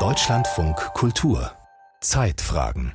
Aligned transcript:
Deutschlandfunk 0.00 0.76
Kultur 0.94 1.52
Zeitfragen 2.00 2.94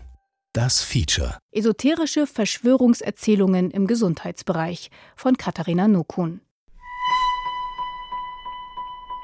das 0.53 0.81
Feature. 0.81 1.37
Esoterische 1.51 2.25
Verschwörungserzählungen 2.25 3.69
im 3.69 3.85
Gesundheitsbereich 3.85 4.89
von 5.15 5.37
Katharina 5.37 5.87
Nokun. 5.87 6.41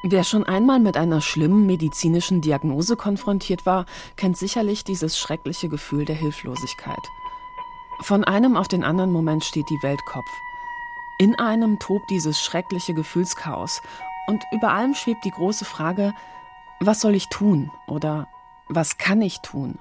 Wer 0.03 0.23
schon 0.23 0.43
einmal 0.43 0.79
mit 0.79 0.95
einer 0.95 1.21
schlimmen 1.21 1.65
medizinischen 1.65 2.41
Diagnose 2.41 2.95
konfrontiert 2.95 3.65
war, 3.65 3.87
kennt 4.15 4.37
sicherlich 4.37 4.83
dieses 4.83 5.17
schreckliche 5.17 5.69
Gefühl 5.69 6.05
der 6.05 6.15
Hilflosigkeit. 6.15 7.01
Von 8.01 8.23
einem 8.23 8.57
auf 8.57 8.67
den 8.67 8.83
anderen 8.83 9.11
Moment 9.11 9.43
steht 9.43 9.71
die 9.71 9.81
Welt 9.81 10.05
Kopf. 10.05 10.29
In 11.17 11.33
einem 11.39 11.79
tobt 11.79 12.11
dieses 12.11 12.39
schreckliche 12.39 12.93
Gefühlschaos 12.93 13.81
und 14.27 14.43
über 14.51 14.71
allem 14.71 14.93
schwebt 14.93 15.25
die 15.25 15.31
große 15.31 15.65
Frage, 15.65 16.13
was 16.79 17.01
soll 17.01 17.15
ich 17.15 17.29
tun 17.29 17.71
oder 17.87 18.27
was 18.67 18.97
kann 18.97 19.21
ich 19.21 19.41
tun? 19.41 19.79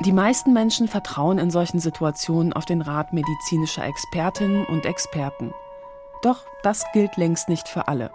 Die 0.00 0.12
meisten 0.12 0.52
Menschen 0.52 0.88
vertrauen 0.88 1.38
in 1.38 1.50
solchen 1.50 1.78
Situationen 1.78 2.54
auf 2.54 2.64
den 2.64 2.80
Rat 2.80 3.12
medizinischer 3.12 3.84
Expertinnen 3.84 4.64
und 4.64 4.86
Experten. 4.86 5.52
Doch 6.22 6.46
das 6.62 6.84
gilt 6.92 7.16
längst 7.16 7.48
nicht 7.48 7.68
für 7.68 7.86
alle. 7.86 8.10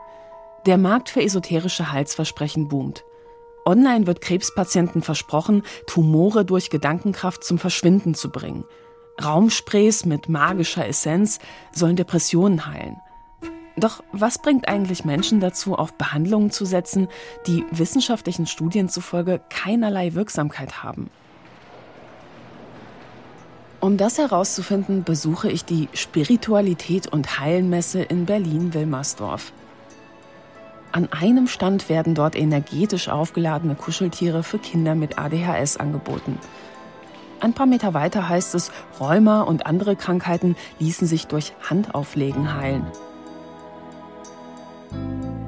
Der 0.66 0.80
Markt 0.80 1.10
für 1.10 1.22
esoterische 1.22 1.92
Heilsversprechen 1.92 2.68
boomt. 2.68 3.06
Online 3.66 4.08
wird 4.08 4.22
Krebspatienten 4.22 5.04
versprochen, 5.04 5.64
Tumore 5.86 6.44
durch 6.44 6.72
Gedankenkraft 6.72 7.44
zum 7.44 7.60
Verschwinden 7.60 8.16
zu 8.16 8.32
bringen. 8.32 8.66
Raumsprays 9.24 10.06
mit 10.06 10.28
magischer 10.28 10.88
Essenz 10.88 11.40
sollen 11.72 11.96
Depressionen 11.96 12.66
heilen. 12.66 12.98
Doch 13.78 14.04
was 14.12 14.38
bringt 14.38 14.68
eigentlich 14.68 15.04
Menschen 15.04 15.40
dazu, 15.40 15.76
auf 15.76 15.94
Behandlungen 15.94 16.50
zu 16.50 16.66
setzen, 16.66 17.08
die 17.46 17.66
wissenschaftlichen 17.72 18.48
Studien 18.48 18.88
zufolge 18.88 19.42
keinerlei 19.50 20.14
Wirksamkeit 20.14 20.84
haben? 20.84 21.10
Um 23.82 23.98
das 23.98 24.18
herauszufinden, 24.18 25.04
besuche 25.04 25.52
ich 25.52 25.66
die 25.66 25.90
Spiritualität 25.94 27.08
und 27.08 27.40
Heilenmesse 27.40 28.02
in 28.02 28.26
Berlin-Wilmersdorf. 28.26 29.52
An 30.92 31.12
einem 31.12 31.48
Stand 31.48 31.90
werden 31.90 32.16
dort 32.16 32.38
energetisch 32.38 33.10
aufgeladene 33.10 33.76
Kuscheltiere 33.76 34.44
für 34.44 34.60
Kinder 34.60 34.96
mit 34.96 35.20
ADHS 35.20 35.76
angeboten. 35.76 36.40
Ein 37.42 37.54
paar 37.54 37.66
Meter 37.66 37.94
weiter 37.94 38.30
heißt 38.30 38.56
es, 38.56 38.72
Rheuma 39.00 39.42
und 39.42 39.66
andere 39.66 39.98
Krankheiten 39.98 40.56
ließen 40.80 41.06
sich 41.06 41.28
durch 41.28 41.54
Handauflegen 41.70 42.54
heilen. 42.56 42.88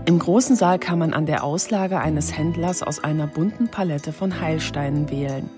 Im 0.05 0.19
großen 0.19 0.55
Saal 0.55 0.79
kann 0.79 0.99
man 0.99 1.13
an 1.13 1.25
der 1.25 1.43
Auslage 1.43 1.99
eines 1.99 2.37
Händlers 2.37 2.81
aus 2.81 3.03
einer 3.03 3.27
bunten 3.27 3.67
Palette 3.67 4.13
von 4.13 4.39
Heilsteinen 4.39 5.09
wählen. 5.09 5.49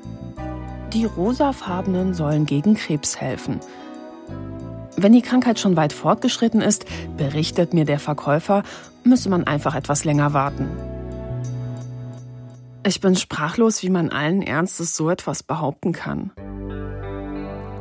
Die 0.94 1.06
rosafarbenen 1.06 2.16
sollen 2.16 2.48
gegen 2.48 2.74
Krebs 2.74 3.22
helfen. 3.22 3.60
Wenn 4.98 5.14
die 5.14 5.22
Krankheit 5.22 5.60
schon 5.60 5.78
weit 5.78 5.94
fortgeschritten 5.94 6.62
ist, 6.62 6.86
berichtet 7.16 7.76
mir 7.76 7.86
der 7.86 8.00
Verkäufer, 8.00 8.64
müsse 9.04 9.30
man 9.30 9.46
einfach 9.46 9.76
etwas 9.76 10.04
länger 10.04 10.34
warten. 10.34 10.68
Ich 12.84 13.02
bin 13.02 13.16
sprachlos, 13.16 13.84
wie 13.84 13.90
man 13.92 14.10
allen 14.10 14.42
Ernstes 14.42 14.96
so 14.96 15.10
etwas 15.12 15.44
behaupten 15.44 15.92
kann. 15.92 16.32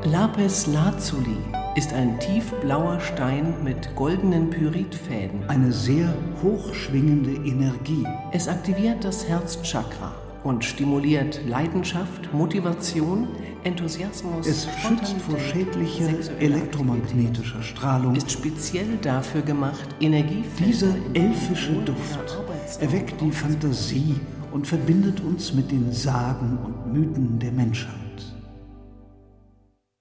Lapis 0.04 0.66
Lazuli 0.66 1.38
ist 1.78 1.92
ein 1.92 2.18
tiefblauer 2.18 2.98
Stein 2.98 3.54
mit 3.62 3.94
goldenen 3.94 4.50
Pyritfäden. 4.50 5.48
Eine 5.48 5.70
sehr 5.70 6.12
hochschwingende 6.42 7.30
Energie. 7.48 8.04
Es 8.32 8.48
aktiviert 8.48 9.04
das 9.04 9.28
Herzchakra 9.28 10.12
und 10.42 10.64
stimuliert 10.64 11.40
Leidenschaft, 11.46 12.34
Motivation, 12.34 13.28
Enthusiasmus. 13.62 14.44
Es 14.44 14.66
schützt 14.82 15.20
vor 15.20 15.38
schädlicher 15.38 16.08
elektromagnetischer 16.40 17.62
Strahlung. 17.62 18.16
Ist 18.16 18.32
speziell 18.32 18.98
dafür 19.00 19.42
gemacht, 19.42 19.86
Energie. 20.00 20.42
Dieser 20.58 20.96
elfische 21.14 21.74
Duft 21.74 22.38
erweckt 22.80 23.20
die 23.20 23.30
Fantasie 23.30 24.16
und 24.50 24.66
verbindet 24.66 25.20
uns 25.20 25.54
mit 25.54 25.70
den 25.70 25.92
Sagen 25.92 26.58
und 26.64 26.92
Mythen 26.92 27.38
der 27.38 27.52
Menschheit. 27.52 28.07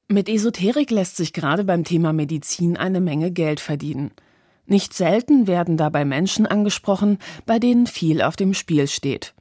Mit 0.09 0.29
Esoterik 0.29 0.89
lässt 0.89 1.17
sich 1.17 1.33
gerade 1.33 1.65
beim 1.65 1.83
Thema 1.83 2.13
Medizin 2.13 2.77
eine 2.77 3.01
Menge 3.01 3.29
Geld 3.29 3.59
verdienen. 3.59 4.11
Nicht 4.65 4.93
selten 4.93 5.47
werden 5.47 5.75
dabei 5.75 6.05
Menschen 6.05 6.45
angesprochen, 6.47 7.17
bei 7.45 7.59
denen 7.59 7.87
viel 7.87 8.21
auf 8.21 8.37
dem 8.37 8.53
Spiel 8.53 8.87
steht. 8.87 9.33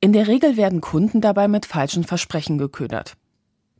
In 0.00 0.14
der 0.14 0.26
Regel 0.26 0.56
werden 0.56 0.80
Kunden 0.80 1.20
dabei 1.20 1.46
mit 1.46 1.66
falschen 1.66 2.04
Versprechen 2.04 2.56
geködert. 2.56 3.18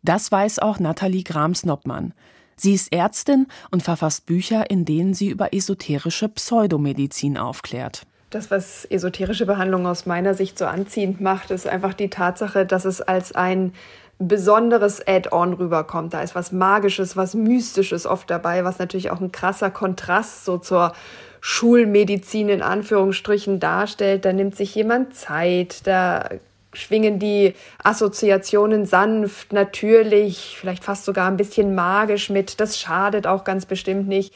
Das 0.03 0.31
weiß 0.31 0.59
auch 0.59 0.79
Nathalie 0.79 1.25
Grams-Noppmann. 1.25 2.13
Sie 2.57 2.75
ist 2.75 2.93
Ärztin 2.93 3.47
und 3.71 3.83
verfasst 3.83 4.27
Bücher, 4.27 4.71
in 4.71 4.85
denen 4.85 5.15
sie 5.15 5.31
über 5.31 5.55
esoterische 5.55 6.29
Pseudomedizin 6.29 7.39
aufklärt. 7.39 8.03
Das, 8.29 8.51
was 8.51 8.85
esoterische 8.85 9.47
Behandlung 9.47 9.87
aus 9.87 10.05
meiner 10.05 10.35
Sicht 10.35 10.59
so 10.59 10.67
anziehend 10.67 11.23
macht, 11.23 11.51
ist 11.51 11.67
einfach 11.67 11.95
die 11.95 12.11
Tatsache, 12.11 12.67
dass 12.67 12.85
es 12.85 13.01
als 13.01 13.33
ein 13.33 13.73
besonderes 14.19 15.07
Add-on 15.07 15.55
rüberkommt. 15.55 16.15
Da 16.15 16.23
ist 16.23 16.35
was 16.35 16.53
Magisches, 16.53 17.17
was 17.17 17.35
Mystisches 17.35 18.07
oft 18.07 18.29
dabei, 18.31 18.65
was 18.65 18.79
natürlich 18.79 19.11
auch 19.11 19.21
ein 19.21 19.33
krasser 19.33 19.71
Kontrast 19.71 20.45
so 20.45 20.59
zur 20.59 20.93
Schulmedizin 21.41 22.49
in 22.49 22.63
Anführungsstrichen 22.63 23.61
darstellt. 23.61 24.25
Da 24.25 24.33
nimmt 24.33 24.57
sich 24.57 24.75
jemand 24.75 25.15
Zeit, 25.15 25.87
da 25.87 26.31
schwingen 26.73 27.19
die 27.19 27.55
Assoziationen 27.83 28.87
sanft, 28.87 29.53
natürlich, 29.53 30.57
vielleicht 30.59 30.85
fast 30.85 31.05
sogar 31.05 31.29
ein 31.29 31.37
bisschen 31.37 31.75
magisch 31.75 32.29
mit. 32.29 32.61
Das 32.61 32.79
schadet 32.79 33.27
auch 33.27 33.45
ganz 33.45 33.67
bestimmt 33.67 34.09
nicht. 34.09 34.35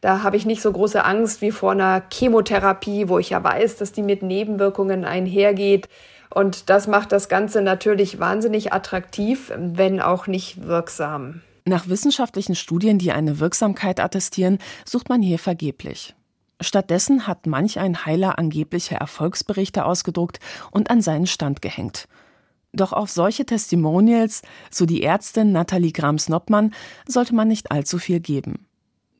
Da 0.00 0.22
habe 0.22 0.36
ich 0.36 0.44
nicht 0.44 0.60
so 0.60 0.70
große 0.70 1.04
Angst 1.04 1.40
wie 1.40 1.50
vor 1.50 1.72
einer 1.72 2.02
Chemotherapie, 2.12 3.08
wo 3.08 3.18
ich 3.18 3.30
ja 3.30 3.42
weiß, 3.42 3.76
dass 3.76 3.92
die 3.92 4.02
mit 4.02 4.22
Nebenwirkungen 4.22 5.04
einhergeht. 5.04 5.88
Und 6.34 6.68
das 6.68 6.88
macht 6.88 7.12
das 7.12 7.28
Ganze 7.28 7.62
natürlich 7.62 8.18
wahnsinnig 8.18 8.72
attraktiv, 8.72 9.52
wenn 9.56 10.00
auch 10.00 10.26
nicht 10.26 10.66
wirksam. 10.66 11.42
Nach 11.64 11.88
wissenschaftlichen 11.88 12.56
Studien, 12.56 12.98
die 12.98 13.12
eine 13.12 13.38
Wirksamkeit 13.38 14.00
attestieren, 14.00 14.58
sucht 14.84 15.08
man 15.08 15.22
hier 15.22 15.38
vergeblich. 15.38 16.14
Stattdessen 16.60 17.26
hat 17.26 17.46
manch 17.46 17.78
ein 17.78 18.04
Heiler 18.04 18.38
angebliche 18.38 18.96
Erfolgsberichte 18.96 19.84
ausgedruckt 19.84 20.40
und 20.72 20.90
an 20.90 21.02
seinen 21.02 21.26
Stand 21.26 21.62
gehängt. 21.62 22.08
Doch 22.72 22.92
auf 22.92 23.10
solche 23.10 23.46
Testimonials, 23.46 24.42
so 24.70 24.86
die 24.86 25.04
Ärztin 25.04 25.52
Nathalie 25.52 25.92
Grams-Noppmann, 25.92 26.74
sollte 27.06 27.34
man 27.34 27.46
nicht 27.46 27.70
allzu 27.70 27.98
viel 27.98 28.18
geben. 28.18 28.66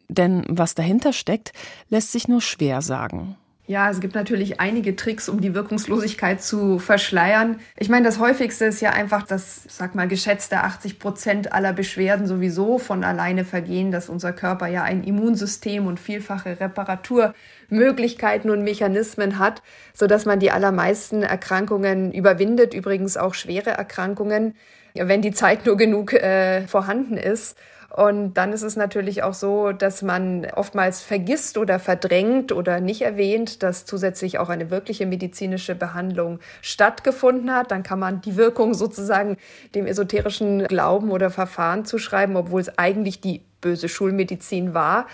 Denn 0.08 0.44
was 0.48 0.74
dahinter 0.74 1.12
steckt, 1.12 1.52
lässt 1.88 2.10
sich 2.10 2.26
nur 2.26 2.40
schwer 2.40 2.82
sagen. 2.82 3.36
Ja, 3.66 3.90
es 3.90 4.00
gibt 4.00 4.14
natürlich 4.14 4.60
einige 4.60 4.94
Tricks, 4.94 5.26
um 5.26 5.40
die 5.40 5.54
Wirkungslosigkeit 5.54 6.42
zu 6.42 6.78
verschleiern. 6.78 7.60
Ich 7.78 7.88
meine, 7.88 8.04
das 8.04 8.18
häufigste 8.18 8.66
ist 8.66 8.82
ja 8.82 8.90
einfach, 8.90 9.22
dass, 9.22 9.62
sag 9.68 9.94
mal, 9.94 10.06
geschätzte 10.06 10.58
80 10.58 10.98
Prozent 10.98 11.52
aller 11.54 11.72
Beschwerden 11.72 12.26
sowieso 12.26 12.76
von 12.76 13.04
alleine 13.04 13.46
vergehen, 13.46 13.90
dass 13.90 14.10
unser 14.10 14.34
Körper 14.34 14.66
ja 14.66 14.82
ein 14.82 15.02
Immunsystem 15.02 15.86
und 15.86 15.98
vielfache 15.98 16.60
Reparaturmöglichkeiten 16.60 18.50
und 18.50 18.64
Mechanismen 18.64 19.38
hat, 19.38 19.62
so 19.94 20.06
dass 20.06 20.26
man 20.26 20.40
die 20.40 20.50
allermeisten 20.50 21.22
Erkrankungen 21.22 22.12
überwindet, 22.12 22.74
übrigens 22.74 23.16
auch 23.16 23.32
schwere 23.32 23.70
Erkrankungen, 23.70 24.56
wenn 24.92 25.22
die 25.22 25.32
Zeit 25.32 25.64
nur 25.64 25.78
genug 25.78 26.12
äh, 26.12 26.66
vorhanden 26.66 27.16
ist. 27.16 27.56
Und 27.96 28.34
dann 28.34 28.52
ist 28.52 28.62
es 28.62 28.74
natürlich 28.74 29.22
auch 29.22 29.34
so, 29.34 29.70
dass 29.70 30.02
man 30.02 30.46
oftmals 30.46 31.00
vergisst 31.00 31.56
oder 31.56 31.78
verdrängt 31.78 32.50
oder 32.50 32.80
nicht 32.80 33.02
erwähnt, 33.02 33.62
dass 33.62 33.84
zusätzlich 33.84 34.40
auch 34.40 34.48
eine 34.48 34.68
wirkliche 34.68 35.06
medizinische 35.06 35.76
Behandlung 35.76 36.40
stattgefunden 36.60 37.54
hat. 37.54 37.70
Dann 37.70 37.84
kann 37.84 38.00
man 38.00 38.20
die 38.20 38.34
Wirkung 38.36 38.74
sozusagen 38.74 39.36
dem 39.76 39.86
esoterischen 39.86 40.64
Glauben 40.64 41.12
oder 41.12 41.30
Verfahren 41.30 41.84
zuschreiben, 41.84 42.34
obwohl 42.34 42.62
es 42.62 42.78
eigentlich 42.78 43.20
die 43.20 43.42
böse 43.64 43.88
Schulmedizin 43.88 44.74
war. 44.74 45.06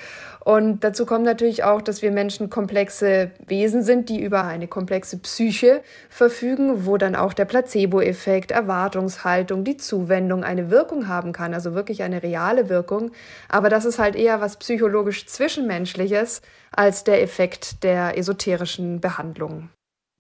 Und 0.45 0.83
dazu 0.83 1.07
kommt 1.07 1.25
natürlich 1.25 1.65
auch, 1.65 1.81
dass 1.81 2.03
wir 2.03 2.11
Menschen 2.11 2.51
komplexe 2.51 3.31
Wesen 3.47 3.83
sind, 3.83 4.09
die 4.09 4.21
über 4.21 4.45
eine 4.45 4.67
komplexe 4.67 5.19
Psyche 5.19 5.83
verfügen, 6.09 6.87
wo 6.87 6.97
dann 6.97 7.15
auch 7.15 7.33
der 7.33 7.45
Placebo-Effekt, 7.45 8.51
Erwartungshaltung, 8.51 9.65
die 9.65 9.77
Zuwendung 9.77 10.43
eine 10.43 10.71
Wirkung 10.71 11.07
haben 11.07 11.33
kann, 11.33 11.55
also 11.55 11.75
wirklich 11.75 12.03
eine 12.03 12.23
reale 12.23 12.69
Wirkung. 12.69 13.13
Aber 13.49 13.69
das 13.69 13.85
ist 13.85 13.99
halt 13.99 14.17
eher 14.17 14.41
was 14.41 14.57
psychologisch 14.57 15.27
Zwischenmenschliches 15.27 16.43
als 16.73 17.05
der 17.05 17.23
Effekt 17.23 17.85
der 17.85 18.19
esoterischen 18.19 19.01
Behandlung. 19.01 19.69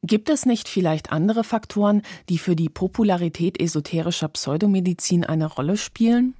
Gibt 0.02 0.30
es 0.30 0.46
nicht 0.46 0.68
vielleicht 0.68 1.12
andere 1.12 1.44
Faktoren, 1.44 2.02
die 2.28 2.38
für 2.38 2.56
die 2.56 2.70
Popularität 2.70 3.60
esoterischer 3.60 4.28
Pseudomedizin 4.28 5.24
eine 5.24 5.46
Rolle 5.46 5.76
spielen? 5.76 6.34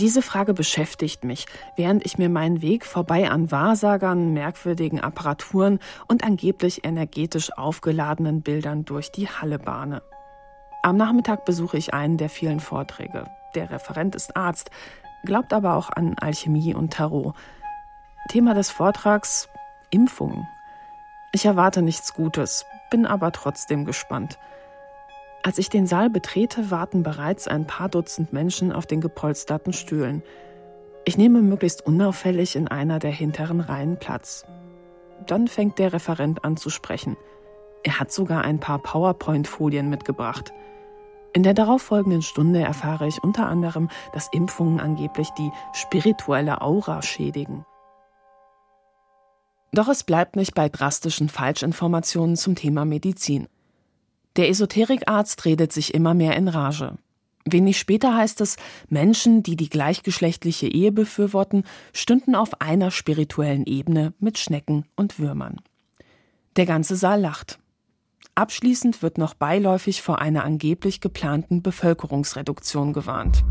Diese 0.00 0.22
Frage 0.22 0.54
beschäftigt 0.54 1.24
mich, 1.24 1.44
während 1.76 2.06
ich 2.06 2.16
mir 2.16 2.30
meinen 2.30 2.62
Weg 2.62 2.86
vorbei 2.86 3.30
an 3.30 3.50
Wahrsagern, 3.50 4.32
merkwürdigen 4.32 4.98
Apparaturen 4.98 5.78
und 6.08 6.24
angeblich 6.24 6.86
energetisch 6.86 7.52
aufgeladenen 7.58 8.40
Bildern 8.40 8.86
durch 8.86 9.12
die 9.12 9.28
Halle 9.28 9.58
bahne. 9.58 10.00
Am 10.82 10.96
Nachmittag 10.96 11.44
besuche 11.44 11.76
ich 11.76 11.92
einen 11.92 12.16
der 12.16 12.30
vielen 12.30 12.60
Vorträge. 12.60 13.26
Der 13.54 13.70
Referent 13.70 14.14
ist 14.14 14.38
Arzt, 14.38 14.70
glaubt 15.26 15.52
aber 15.52 15.76
auch 15.76 15.90
an 15.90 16.16
Alchemie 16.18 16.74
und 16.74 16.94
Tarot. 16.94 17.34
Thema 18.30 18.54
des 18.54 18.70
Vortrags 18.70 19.50
Impfungen. 19.90 20.48
Ich 21.32 21.44
erwarte 21.44 21.82
nichts 21.82 22.14
Gutes, 22.14 22.64
bin 22.90 23.04
aber 23.04 23.32
trotzdem 23.32 23.84
gespannt. 23.84 24.38
Als 25.42 25.56
ich 25.56 25.70
den 25.70 25.86
Saal 25.86 26.10
betrete, 26.10 26.70
warten 26.70 27.02
bereits 27.02 27.48
ein 27.48 27.66
paar 27.66 27.88
Dutzend 27.88 28.32
Menschen 28.32 28.72
auf 28.72 28.86
den 28.86 29.00
gepolsterten 29.00 29.72
Stühlen. 29.72 30.22
Ich 31.06 31.16
nehme 31.16 31.40
möglichst 31.40 31.84
unauffällig 31.86 32.56
in 32.56 32.68
einer 32.68 32.98
der 32.98 33.10
hinteren 33.10 33.60
Reihen 33.60 33.98
Platz. 33.98 34.44
Dann 35.26 35.48
fängt 35.48 35.78
der 35.78 35.94
Referent 35.94 36.44
an 36.44 36.58
zu 36.58 36.68
sprechen. 36.68 37.16
Er 37.82 37.98
hat 37.98 38.12
sogar 38.12 38.42
ein 38.44 38.60
paar 38.60 38.78
PowerPoint-Folien 38.78 39.88
mitgebracht. 39.88 40.52
In 41.32 41.42
der 41.42 41.54
darauffolgenden 41.54 42.22
Stunde 42.22 42.60
erfahre 42.60 43.06
ich 43.06 43.22
unter 43.22 43.46
anderem, 43.46 43.88
dass 44.12 44.28
Impfungen 44.32 44.78
angeblich 44.78 45.30
die 45.30 45.50
spirituelle 45.72 46.60
Aura 46.60 47.00
schädigen. 47.00 47.64
Doch 49.72 49.88
es 49.88 50.02
bleibt 50.02 50.36
nicht 50.36 50.54
bei 50.54 50.68
drastischen 50.68 51.28
Falschinformationen 51.28 52.36
zum 52.36 52.56
Thema 52.56 52.84
Medizin. 52.84 53.48
Der 54.36 54.48
Esoterikarzt 54.48 55.44
redet 55.44 55.72
sich 55.72 55.92
immer 55.92 56.14
mehr 56.14 56.36
in 56.36 56.48
Rage. 56.48 56.94
Wenig 57.44 57.78
später 57.78 58.14
heißt 58.14 58.40
es, 58.42 58.56
Menschen, 58.88 59.42
die 59.42 59.56
die 59.56 59.68
gleichgeschlechtliche 59.68 60.68
Ehe 60.68 60.92
befürworten, 60.92 61.64
stünden 61.92 62.34
auf 62.34 62.60
einer 62.60 62.90
spirituellen 62.90 63.64
Ebene 63.64 64.12
mit 64.20 64.38
Schnecken 64.38 64.84
und 64.94 65.18
Würmern. 65.18 65.56
Der 66.56 66.66
ganze 66.66 66.96
Saal 66.96 67.20
lacht. 67.20 67.58
Abschließend 68.34 69.02
wird 69.02 69.18
noch 69.18 69.34
beiläufig 69.34 70.02
vor 70.02 70.20
einer 70.20 70.44
angeblich 70.44 71.00
geplanten 71.00 71.62
Bevölkerungsreduktion 71.62 72.92
gewarnt. 72.92 73.42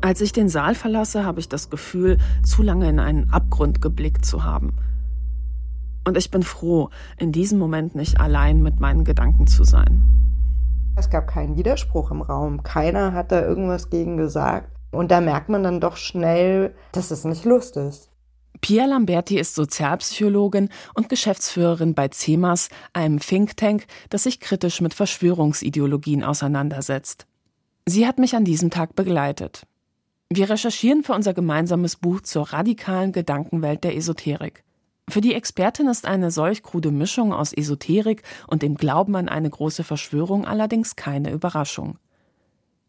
Als 0.00 0.20
ich 0.20 0.32
den 0.32 0.48
Saal 0.48 0.74
verlasse, 0.74 1.24
habe 1.24 1.40
ich 1.40 1.48
das 1.48 1.68
Gefühl, 1.68 2.18
zu 2.42 2.62
lange 2.62 2.88
in 2.88 2.98
einen 2.98 3.30
Abgrund 3.30 3.82
geblickt 3.82 4.24
zu 4.24 4.44
haben– 4.44 4.72
und 6.04 6.16
ich 6.16 6.30
bin 6.30 6.42
froh, 6.42 6.90
in 7.18 7.32
diesem 7.32 7.58
Moment 7.58 7.94
nicht 7.94 8.20
allein 8.20 8.62
mit 8.62 8.80
meinen 8.80 9.04
Gedanken 9.04 9.46
zu 9.46 9.64
sein. 9.64 10.04
Es 10.96 11.08
gab 11.08 11.26
keinen 11.26 11.56
Widerspruch 11.56 12.10
im 12.10 12.20
Raum. 12.22 12.62
Keiner 12.62 13.12
hat 13.12 13.32
da 13.32 13.42
irgendwas 13.42 13.88
gegen 13.88 14.16
gesagt. 14.16 14.70
Und 14.90 15.10
da 15.10 15.20
merkt 15.20 15.48
man 15.48 15.62
dann 15.62 15.80
doch 15.80 15.96
schnell, 15.96 16.74
dass 16.92 17.10
es 17.10 17.24
nicht 17.24 17.44
Lust 17.44 17.76
ist. 17.76 18.10
Pia 18.60 18.84
Lamberti 18.84 19.38
ist 19.38 19.54
Sozialpsychologin 19.54 20.68
und 20.94 21.08
Geschäftsführerin 21.08 21.94
bei 21.94 22.08
CEMAS, 22.08 22.68
einem 22.92 23.18
Think 23.18 23.56
Tank, 23.56 23.86
das 24.10 24.24
sich 24.24 24.38
kritisch 24.38 24.80
mit 24.80 24.94
Verschwörungsideologien 24.94 26.22
auseinandersetzt. 26.22 27.26
Sie 27.86 28.06
hat 28.06 28.18
mich 28.18 28.36
an 28.36 28.44
diesem 28.44 28.70
Tag 28.70 28.94
begleitet. 28.94 29.66
Wir 30.30 30.48
recherchieren 30.48 31.02
für 31.02 31.14
unser 31.14 31.34
gemeinsames 31.34 31.96
Buch 31.96 32.20
zur 32.20 32.52
radikalen 32.52 33.12
Gedankenwelt 33.12 33.82
der 33.82 33.96
Esoterik. 33.96 34.62
Für 35.08 35.20
die 35.20 35.34
Expertin 35.34 35.88
ist 35.88 36.06
eine 36.06 36.30
solch 36.30 36.62
krude 36.62 36.90
Mischung 36.90 37.32
aus 37.32 37.52
Esoterik 37.52 38.22
und 38.46 38.62
dem 38.62 38.76
Glauben 38.76 39.16
an 39.16 39.28
eine 39.28 39.50
große 39.50 39.84
Verschwörung 39.84 40.44
allerdings 40.44 40.96
keine 40.96 41.32
Überraschung. 41.32 41.98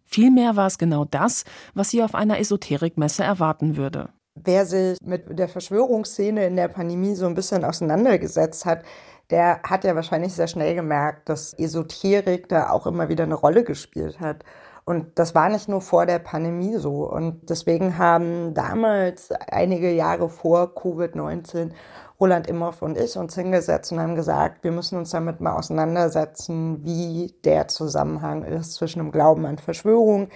Vielmehr 0.05 0.55
war 0.55 0.67
es 0.67 0.77
genau 0.77 1.05
das, 1.05 1.43
was 1.73 1.89
sie 1.89 2.03
auf 2.03 2.13
einer 2.13 2.39
Esoterikmesse 2.39 3.23
erwarten 3.23 3.77
würde. 3.77 4.09
Wer 4.35 4.65
sich 4.65 4.97
mit 5.03 5.37
der 5.37 5.47
Verschwörungsszene 5.47 6.45
in 6.45 6.55
der 6.55 6.67
Pandemie 6.67 7.15
so 7.15 7.25
ein 7.25 7.35
bisschen 7.35 7.63
auseinandergesetzt 7.63 8.65
hat, 8.65 8.83
der 9.29 9.61
hat 9.63 9.83
ja 9.83 9.95
wahrscheinlich 9.95 10.33
sehr 10.33 10.47
schnell 10.47 10.75
gemerkt, 10.75 11.29
dass 11.29 11.53
Esoterik 11.53 12.49
da 12.49 12.69
auch 12.69 12.85
immer 12.85 13.09
wieder 13.09 13.23
eine 13.23 13.35
Rolle 13.35 13.63
gespielt 13.63 14.19
hat. 14.19 14.43
Und 14.85 15.17
das 15.17 15.33
war 15.33 15.49
nicht 15.49 15.69
nur 15.69 15.81
vor 15.81 16.05
der 16.05 16.19
Pandemie 16.19 16.75
so. 16.75 17.09
Und 17.09 17.49
deswegen 17.49 17.97
haben 17.97 18.53
damals, 18.53 19.31
einige 19.31 19.91
Jahre 19.91 20.29
vor 20.29 20.73
Covid-19, 20.75 21.71
Roland 22.19 22.47
Imhoff 22.47 22.81
und 22.81 22.97
ich 22.97 23.17
uns 23.17 23.35
hingesetzt 23.35 23.91
und 23.91 23.99
haben 23.99 24.15
gesagt, 24.15 24.63
wir 24.63 24.71
müssen 24.71 24.97
uns 24.97 25.11
damit 25.11 25.41
mal 25.41 25.55
auseinandersetzen, 25.55 26.83
wie 26.83 27.33
der 27.43 27.67
Zusammenhang 27.67 28.43
ist 28.43 28.73
zwischen 28.73 28.99
dem 28.99 29.11
Glauben 29.11 29.45
an 29.45 29.57
Verschwörung 29.57 30.29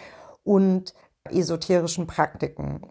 und 0.44 0.94
esoterischen 1.30 2.08
Praktiken. 2.08 2.82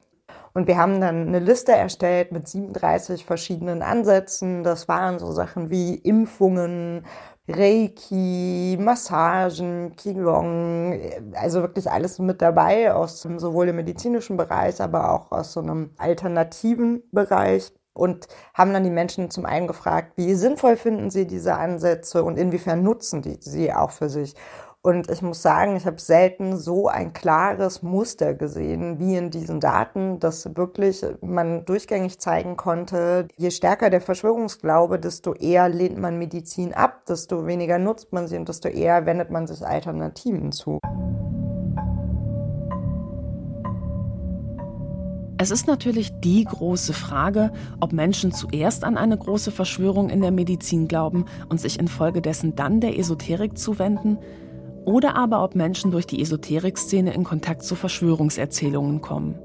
Und 0.56 0.68
wir 0.68 0.78
haben 0.78 1.02
dann 1.02 1.28
eine 1.28 1.38
Liste 1.38 1.72
erstellt 1.72 2.32
mit 2.32 2.48
37 2.48 3.26
verschiedenen 3.26 3.82
Ansätzen. 3.82 4.64
Das 4.64 4.88
waren 4.88 5.18
so 5.18 5.30
Sachen 5.30 5.68
wie 5.68 5.96
Impfungen, 5.96 7.04
Reiki, 7.46 8.78
Massagen, 8.80 9.94
Qigong, 9.96 10.98
also 11.34 11.60
wirklich 11.60 11.90
alles 11.90 12.18
mit 12.20 12.40
dabei 12.40 12.94
aus 12.94 13.20
sowohl 13.20 13.66
dem 13.66 13.76
medizinischen 13.76 14.38
Bereich, 14.38 14.80
aber 14.80 15.12
auch 15.12 15.30
aus 15.30 15.52
so 15.52 15.60
einem 15.60 15.90
alternativen 15.98 17.02
Bereich 17.12 17.70
und 17.92 18.26
haben 18.54 18.72
dann 18.72 18.84
die 18.84 18.90
Menschen 18.90 19.30
zum 19.30 19.44
einen 19.44 19.66
gefragt, 19.66 20.12
wie 20.16 20.34
sinnvoll 20.34 20.76
finden 20.76 21.10
sie 21.10 21.26
diese 21.26 21.56
Ansätze 21.56 22.24
und 22.24 22.38
inwiefern 22.38 22.82
nutzen 22.82 23.20
die 23.20 23.36
sie 23.40 23.74
auch 23.74 23.90
für 23.90 24.08
sich. 24.08 24.34
Und 24.86 25.10
ich 25.10 25.20
muss 25.20 25.42
sagen, 25.42 25.74
ich 25.74 25.84
habe 25.84 26.00
selten 26.00 26.56
so 26.56 26.86
ein 26.86 27.12
klares 27.12 27.82
Muster 27.82 28.34
gesehen 28.34 29.00
wie 29.00 29.16
in 29.16 29.32
diesen 29.32 29.58
Daten, 29.58 30.20
dass 30.20 30.56
wirklich 30.56 31.04
man 31.22 31.64
durchgängig 31.64 32.20
zeigen 32.20 32.56
konnte, 32.56 33.26
je 33.36 33.50
stärker 33.50 33.90
der 33.90 34.00
Verschwörungsglaube, 34.00 35.00
desto 35.00 35.34
eher 35.34 35.68
lehnt 35.68 35.98
man 35.98 36.20
Medizin 36.20 36.72
ab, 36.72 37.04
desto 37.06 37.48
weniger 37.48 37.80
nutzt 37.80 38.12
man 38.12 38.28
sie 38.28 38.36
und 38.36 38.48
desto 38.48 38.68
eher 38.68 39.06
wendet 39.06 39.32
man 39.32 39.48
sich 39.48 39.66
Alternativen 39.66 40.52
zu. 40.52 40.78
Es 45.38 45.50
ist 45.50 45.66
natürlich 45.66 46.12
die 46.20 46.44
große 46.44 46.92
Frage, 46.92 47.50
ob 47.80 47.92
Menschen 47.92 48.30
zuerst 48.30 48.84
an 48.84 48.96
eine 48.96 49.18
große 49.18 49.50
Verschwörung 49.50 50.10
in 50.10 50.20
der 50.20 50.30
Medizin 50.30 50.86
glauben 50.86 51.24
und 51.48 51.60
sich 51.60 51.80
infolgedessen 51.80 52.54
dann 52.54 52.80
der 52.80 52.96
Esoterik 52.96 53.58
zuwenden, 53.58 54.18
oder 54.86 55.16
aber 55.16 55.44
ob 55.44 55.54
Menschen 55.54 55.90
durch 55.90 56.06
die 56.06 56.22
Esoterikszene 56.22 57.12
in 57.12 57.24
Kontakt 57.24 57.64
zu 57.64 57.74
Verschwörungserzählungen 57.74 59.02
kommen. 59.02 59.38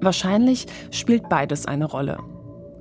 Wahrscheinlich 0.00 0.66
spielt 0.90 1.28
beides 1.28 1.66
eine 1.66 1.84
Rolle. 1.84 2.18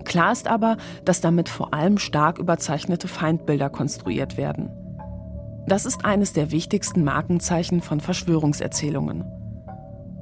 Klar 0.06 0.31
ist 0.31 0.47
aber, 0.47 0.77
dass 1.06 1.21
damit 1.21 1.49
vor 1.49 1.73
allem 1.73 1.97
stark 1.97 2.40
überzeichnete 2.40 3.07
Feindbilder 3.07 3.69
konstruiert 3.69 4.37
werden. 4.37 4.71
Das 5.68 5.85
ist 5.85 6.04
eines 6.04 6.33
der 6.33 6.52
wichtigsten 6.52 7.04
Markenzeichen 7.04 7.81
von 7.81 7.99
Verschwörungserzählungen. 7.99 9.23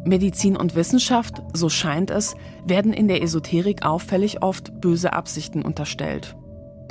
Medizin 0.03 0.57
und 0.57 0.75
Wissenschaft, 0.75 1.41
so 1.53 1.69
scheint 1.69 2.09
es, 2.09 2.35
werden 2.65 2.91
in 2.91 3.07
der 3.07 3.21
Esoterik 3.21 3.85
auffällig 3.85 4.41
oft 4.41 4.81
böse 4.81 5.13
Absichten 5.13 5.61
unterstellt. 5.63 6.35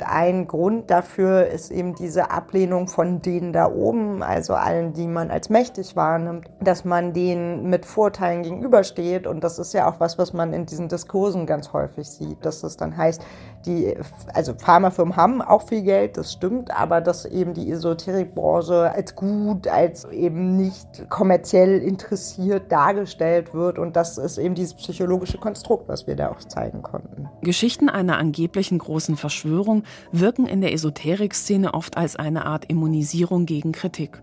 Ein 0.03 0.47
Grund 0.47 0.89
dafür 0.89 1.47
ist 1.47 1.71
eben 1.71 1.95
diese 1.95 2.31
Ablehnung 2.31 2.87
von 2.87 3.21
denen 3.21 3.53
da 3.53 3.71
oben, 3.71 4.23
also 4.23 4.53
allen, 4.53 4.93
die 4.93 5.07
man 5.07 5.31
als 5.31 5.49
mächtig 5.49 5.95
wahrnimmt, 5.95 6.49
dass 6.59 6.85
man 6.85 7.13
denen 7.13 7.69
mit 7.69 7.85
Vorteilen 7.85 8.43
gegenübersteht. 8.43 9.27
Und 9.27 9.43
das 9.43 9.59
ist 9.59 9.73
ja 9.73 9.89
auch 9.89 9.99
was, 9.99 10.17
was 10.17 10.33
man 10.33 10.53
in 10.53 10.65
diesen 10.65 10.87
Diskursen 10.87 11.45
ganz 11.45 11.73
häufig 11.73 12.09
sieht, 12.09 12.45
dass 12.45 12.63
es 12.63 12.77
dann 12.77 12.95
heißt, 12.95 13.21
die, 13.65 13.95
also 14.33 14.53
Pharmafirmen 14.57 15.15
haben 15.15 15.41
auch 15.41 15.67
viel 15.67 15.83
Geld, 15.83 16.17
das 16.17 16.33
stimmt, 16.33 16.71
aber 16.71 17.01
dass 17.01 17.25
eben 17.25 17.53
die 17.53 17.71
Esoterikbranche 17.71 18.91
als 18.91 19.15
gut, 19.15 19.67
als 19.67 20.05
eben 20.05 20.57
nicht 20.57 21.09
kommerziell 21.09 21.79
interessiert 21.79 22.71
dargestellt 22.71 23.53
wird. 23.53 23.77
Und 23.77 23.95
das 23.95 24.17
ist 24.17 24.37
eben 24.37 24.55
dieses 24.55 24.73
psychologische 24.73 25.37
Konstrukt, 25.37 25.87
was 25.87 26.07
wir 26.07 26.15
da 26.15 26.31
auch 26.31 26.39
zeigen 26.39 26.81
konnten. 26.81 27.29
Geschichten 27.41 27.89
einer 27.89 28.17
angeblichen 28.17 28.79
großen 28.79 29.17
Verschwörung 29.17 29.83
wirken 30.11 30.45
in 30.45 30.61
der 30.61 30.73
Esoterikszene 30.73 31.73
oft 31.73 31.97
als 31.97 32.15
eine 32.15 32.45
Art 32.45 32.65
Immunisierung 32.65 33.45
gegen 33.45 33.71
Kritik. 33.71 34.21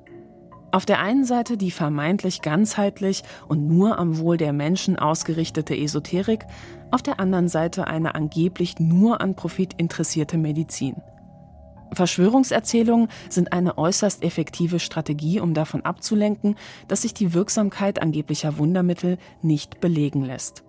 Auf 0.70 0.84
der 0.84 1.00
einen 1.00 1.24
Seite 1.24 1.56
die 1.56 1.70
vermeintlich 1.70 2.42
ganzheitlich 2.42 3.22
und 3.48 3.66
nur 3.66 3.98
am 3.98 4.18
Wohl 4.18 4.36
der 4.36 4.52
Menschen 4.52 4.98
ausgerichtete 4.98 5.74
Esoterik, 5.74 6.44
auf 6.90 7.02
der 7.02 7.20
anderen 7.20 7.48
Seite 7.48 7.86
eine 7.86 8.14
angeblich 8.14 8.78
nur 8.78 9.22
an 9.22 9.34
Profit 9.34 9.74
interessierte 9.78 10.36
Medizin. 10.36 10.96
Verschwörungserzählungen 11.92 13.08
sind 13.30 13.54
eine 13.54 13.78
äußerst 13.78 14.22
effektive 14.22 14.78
Strategie, 14.78 15.40
um 15.40 15.54
davon 15.54 15.86
abzulenken, 15.86 16.56
dass 16.86 17.02
sich 17.02 17.14
die 17.14 17.32
Wirksamkeit 17.32 18.02
angeblicher 18.02 18.58
Wundermittel 18.58 19.16
nicht 19.40 19.80
belegen 19.80 20.22
lässt. 20.22 20.64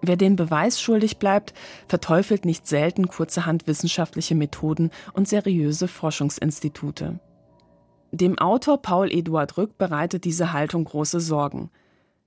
Wer 0.00 0.16
den 0.16 0.36
Beweis 0.36 0.80
schuldig 0.80 1.18
bleibt, 1.18 1.54
verteufelt 1.88 2.44
nicht 2.44 2.66
selten 2.66 3.08
kurzerhand 3.08 3.66
wissenschaftliche 3.66 4.34
Methoden 4.34 4.90
und 5.12 5.26
seriöse 5.28 5.88
Forschungsinstitute. 5.88 7.18
Dem 8.10 8.38
Autor 8.38 8.80
Paul 8.80 9.12
Eduard 9.12 9.58
Rück 9.58 9.76
bereitet 9.76 10.24
diese 10.24 10.52
Haltung 10.52 10.84
große 10.84 11.20
Sorgen. 11.20 11.70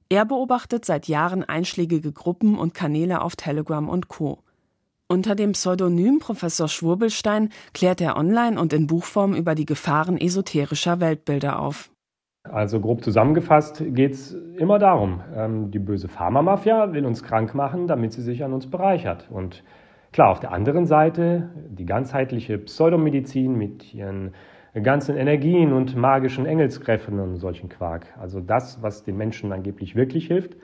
Er 0.10 0.26
beobachtet 0.26 0.86
seit 0.86 1.08
Jahren 1.08 1.44
einschlägige 1.44 2.12
Gruppen 2.12 2.60
und 2.60 2.74
Kanäle 2.74 3.22
auf 3.22 3.36
Telegram 3.36 3.88
und 3.88 4.10
Co. 4.10 4.44
Unter 5.08 5.36
dem 5.36 5.54
Pseudonym 5.54 6.20
Professor 6.20 6.68
Schwurbelstein 6.68 7.50
klärt 7.74 8.00
er 8.00 8.16
online 8.16 8.60
und 8.60 8.74
in 8.74 8.88
Buchform 8.88 9.34
über 9.34 9.56
die 9.56 9.66
Gefahren 9.66 10.18
esoterischer 10.18 11.00
Weltbilder 11.00 11.60
auf. 11.60 11.91
Also 12.44 12.80
grob 12.80 13.04
zusammengefasst 13.04 13.84
geht 13.90 14.14
es 14.14 14.34
immer 14.58 14.80
darum, 14.80 15.22
ähm, 15.36 15.70
die 15.70 15.80
böse 15.80 16.08
Pharmamafia 16.08 16.92
will 16.92 17.06
uns 17.06 17.24
krank 17.24 17.54
machen, 17.54 17.88
damit 17.88 18.14
sie 18.14 18.22
sich 18.22 18.44
an 18.44 18.52
uns 18.52 18.70
bereichert. 18.70 19.28
Und 19.30 19.64
klar, 20.12 20.32
auf 20.32 20.40
der 20.40 20.52
anderen 20.52 20.88
Seite 20.88 21.50
die 21.70 21.86
ganzheitliche 21.86 22.58
Pseudomedizin 22.58 23.56
mit 23.56 23.94
ihren 23.94 24.34
ganzen 24.82 25.18
Energien 25.18 25.72
und 25.72 25.96
magischen 25.96 26.46
Engelskräften 26.46 27.20
und 27.20 27.36
solchen 27.38 27.70
Quark. 27.70 28.08
Also 28.20 28.40
das, 28.40 28.82
was 28.82 29.04
den 29.04 29.18
Menschen 29.18 29.52
angeblich 29.52 29.96
wirklich 29.96 30.28
hilft, 30.28 30.56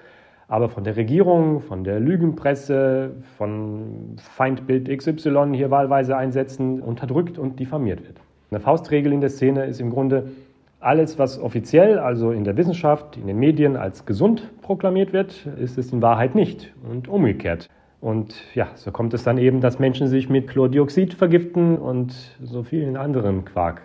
aber 0.47 0.69
von 0.69 0.83
der 0.83 0.95
Regierung, 0.95 1.59
von 1.59 1.83
der 1.83 1.99
Lügenpresse, 1.99 3.11
von 3.37 4.15
Feindbild 4.17 4.89
XY 4.89 5.51
hier 5.53 5.69
wahlweise 5.69 6.17
einsetzen, 6.17 6.81
unterdrückt 6.81 7.37
und 7.37 7.59
diffamiert 7.59 8.07
wird. 8.07 8.21
Eine 8.49 8.61
Faustregel 8.61 9.11
in 9.11 9.19
der 9.19 9.29
Szene 9.29 9.65
ist 9.65 9.81
im 9.81 9.89
Grunde, 9.89 10.29
alles, 10.79 11.17
was 11.17 11.39
offiziell, 11.39 11.99
also 11.99 12.31
in 12.31 12.43
der 12.43 12.55
Wissenschaft, 12.57 13.17
in 13.17 13.27
den 13.27 13.39
Medien 13.39 13.75
als 13.75 14.05
gesund 14.05 14.61
proklamiert 14.61 15.11
wird, 15.11 15.45
ist 15.59 15.77
es 15.77 15.91
in 15.91 16.01
Wahrheit 16.01 16.35
nicht 16.35 16.73
und 16.87 17.07
umgekehrt. 17.07 17.67
Und 17.99 18.35
ja, 18.53 18.67
so 18.75 18.91
kommt 18.91 19.13
es 19.13 19.23
dann 19.23 19.39
eben, 19.39 19.59
dass 19.59 19.79
Menschen 19.79 20.07
sich 20.07 20.29
mit 20.29 20.47
Chlordioxid 20.47 21.15
vergiften 21.15 21.77
und 21.77 22.13
so 22.43 22.63
vielen 22.63 22.95
anderen 22.95 23.43
Quark. 23.43 23.81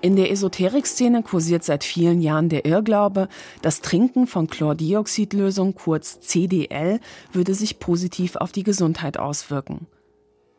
In 0.00 0.14
der 0.14 0.30
Esoterikszene 0.30 1.22
kursiert 1.22 1.64
seit 1.64 1.82
vielen 1.82 2.20
Jahren 2.20 2.48
der 2.48 2.64
Irrglaube, 2.64 3.28
das 3.62 3.80
Trinken 3.80 4.28
von 4.28 4.46
Chlordioxidlösung, 4.46 5.74
kurz 5.74 6.20
CDL, 6.20 7.00
würde 7.32 7.52
sich 7.52 7.80
positiv 7.80 8.36
auf 8.36 8.52
die 8.52 8.62
Gesundheit 8.62 9.18
auswirken. 9.18 9.88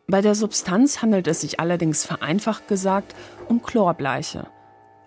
Bei 0.09 0.21
der 0.21 0.33
Substanz 0.33 1.03
handelt 1.03 1.27
es 1.27 1.41
sich 1.41 1.59
allerdings 1.59 2.03
vereinfacht 2.03 2.67
gesagt 2.67 3.13
um 3.47 3.61
Chlorbleiche. 3.61 4.47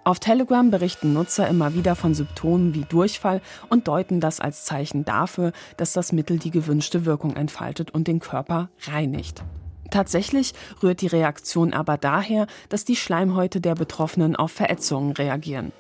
Auf 0.05 0.21
Telegram 0.21 0.71
berichten 0.71 1.13
Nutzer 1.13 1.49
immer 1.49 1.75
wieder 1.75 1.97
von 1.97 2.15
Symptomen 2.15 2.73
wie 2.73 2.85
Durchfall 2.89 3.41
und 3.69 3.89
deuten 3.89 4.21
das 4.21 4.39
als 4.39 4.65
Zeichen 4.65 5.05
dafür, 5.05 5.51
dass 5.77 5.93
das 5.93 6.13
Mittel 6.13 6.39
die 6.39 6.53
gewünschte 6.53 7.05
Wirkung 7.05 7.35
entfaltet 7.35 7.91
und 7.91 8.07
den 8.07 8.21
Körper 8.21 8.69
reinigt. 8.83 9.43
Tatsächlich 9.91 10.55
rührt 10.85 11.01
die 11.01 11.09
Reaktion 11.09 11.73
aber 11.73 11.97
daher, 11.97 12.47
dass 12.69 12.85
die 12.85 12.97
Schleimhäute 12.97 13.61
der 13.61 13.75
Betroffenen 13.75 14.37
auf 14.37 14.53
Verätzungen 14.53 15.11
reagieren. 15.13 15.73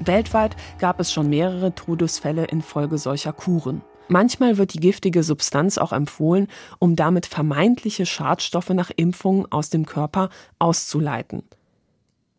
Weltweit 0.00 0.56
gab 0.78 0.98
es 0.98 1.12
schon 1.12 1.28
mehrere 1.28 1.74
Todesfälle 1.74 2.46
infolge 2.46 2.96
solcher 2.96 3.34
Kuren. 3.34 3.82
Manchmal 4.08 4.56
wird 4.56 4.74
die 4.74 4.80
giftige 4.80 5.22
Substanz 5.22 5.78
auch 5.78 5.92
empfohlen, 5.92 6.46
um 6.78 6.94
damit 6.94 7.26
vermeintliche 7.26 8.06
Schadstoffe 8.06 8.70
nach 8.70 8.90
Impfungen 8.94 9.50
aus 9.50 9.70
dem 9.70 9.84
Körper 9.84 10.30
auszuleiten. 10.58 11.42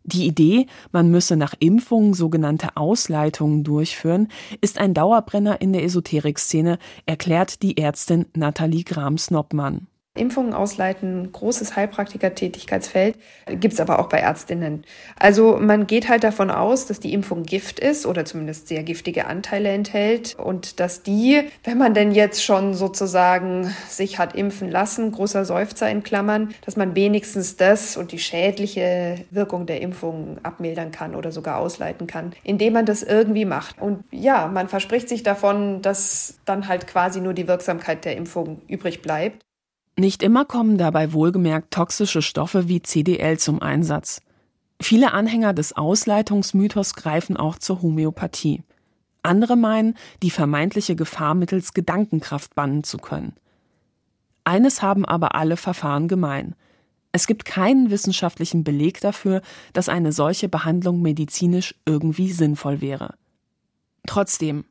Die 0.04 0.26
Idee, 0.26 0.68
man 0.94 1.12
müsse 1.12 1.36
nach 1.36 1.54
Impfungen 1.60 2.14
sogenannte 2.14 2.78
Ausleitungen 2.78 3.66
durchführen, 3.66 4.30
ist 4.62 4.78
ein 4.78 4.94
Dauerbrenner 4.94 5.60
in 5.60 5.74
der 5.74 5.84
Esoterikszene, 5.84 6.80
erklärt 7.06 7.62
die 7.62 7.78
Ärztin 7.78 8.26
Nathalie 8.34 8.86
Grams-Noppmann. 8.86 9.88
Impfungen 10.18 10.54
ausleiten, 10.54 11.32
großes 11.32 11.76
Heilpraktiker-Tätigkeitsfeld, 11.76 13.18
gibt 13.48 13.74
es 13.74 13.80
aber 13.80 14.00
auch 14.00 14.10
bei 14.10 14.20
Ärztinnen. 14.20 14.84
Also 15.18 15.58
man 15.58 15.88
geht 15.88 16.10
halt 16.10 16.24
davon 16.24 16.52
aus, 16.52 16.86
dass 16.86 17.00
die 17.00 17.14
Impfung 17.14 17.44
Gift 17.44 17.80
ist 17.80 18.06
oder 18.06 18.26
zumindest 18.26 18.68
sehr 18.68 18.84
giftige 18.84 19.28
Anteile 19.28 19.70
enthält 19.70 20.36
und 20.36 20.80
dass 20.80 21.04
die, 21.04 21.44
wenn 21.64 21.78
man 21.78 21.94
denn 21.94 22.12
jetzt 22.12 22.44
schon 22.44 22.74
sozusagen 22.74 23.74
sich 23.90 24.20
hat 24.20 24.36
impfen 24.36 24.70
lassen, 24.70 25.12
großer 25.12 25.46
Seufzer 25.46 25.90
in 25.90 26.04
Klammern, 26.04 26.54
dass 26.66 26.76
man 26.76 26.96
wenigstens 26.96 27.58
das 27.58 27.98
und 27.98 28.12
die 28.12 28.20
schädliche 28.20 29.26
Wirkung 29.32 29.66
der 29.66 29.82
Impfung 29.82 30.38
abmildern 30.44 30.92
kann 30.92 31.16
oder 31.16 31.32
sogar 31.32 31.58
ausleiten 31.58 32.08
kann, 32.08 32.34
indem 32.44 32.74
man 32.74 32.86
das 32.86 33.04
irgendwie 33.04 33.46
macht. 33.46 33.82
Und 33.82 34.04
ja, 34.12 34.48
man 34.48 34.68
verspricht 34.70 35.10
sich 35.10 35.24
davon, 35.24 35.82
dass 35.82 36.40
dann 36.46 36.68
halt 36.68 36.88
quasi 36.88 37.22
nur 37.22 37.34
die 37.34 37.48
Wirksamkeit 37.48 38.06
der 38.06 38.18
Impfung 38.18 38.62
übrig 38.68 39.02
bleibt. 39.02 39.47
Nicht 40.00 40.22
immer 40.22 40.46
kommen 40.46 40.78
dabei 40.78 41.12
wohlgemerkt 41.12 41.74
toxische 41.74 42.22
Stoffe 42.22 42.68
wie 42.68 42.84
CDL 42.84 43.40
zum 43.40 43.62
Einsatz. 43.62 44.22
Viele 44.80 45.12
Anhänger 45.12 45.54
des 45.54 45.76
Ausleitungsmythos 45.76 46.94
greifen 46.94 47.36
auch 47.36 47.58
zur 47.58 47.82
Homöopathie. 47.82 48.62
Andere 49.24 49.56
meinen, 49.56 49.96
die 50.22 50.30
vermeintliche 50.30 50.96
Gefahr 50.96 51.34
mittels 51.34 51.74
Gedankenkraft 51.74 52.54
bannen 52.54 52.84
zu 52.84 53.00
können. 53.00 53.34
Eines 54.44 54.84
haben 54.84 55.04
aber 55.04 55.34
alle 55.34 55.58
Verfahren 55.58 56.08
gemein. 56.08 56.56
Es 57.12 57.26
gibt 57.26 57.44
keinen 57.44 57.90
wissenschaftlichen 57.90 58.64
Beleg 58.64 59.02
dafür, 59.02 59.42
dass 59.74 59.90
eine 59.90 60.12
solche 60.12 60.48
Behandlung 60.48 61.02
medizinisch 61.02 61.74
irgendwie 61.86 62.32
sinnvoll 62.32 62.82
wäre. 62.82 63.16
Trotzdem, 64.06 64.66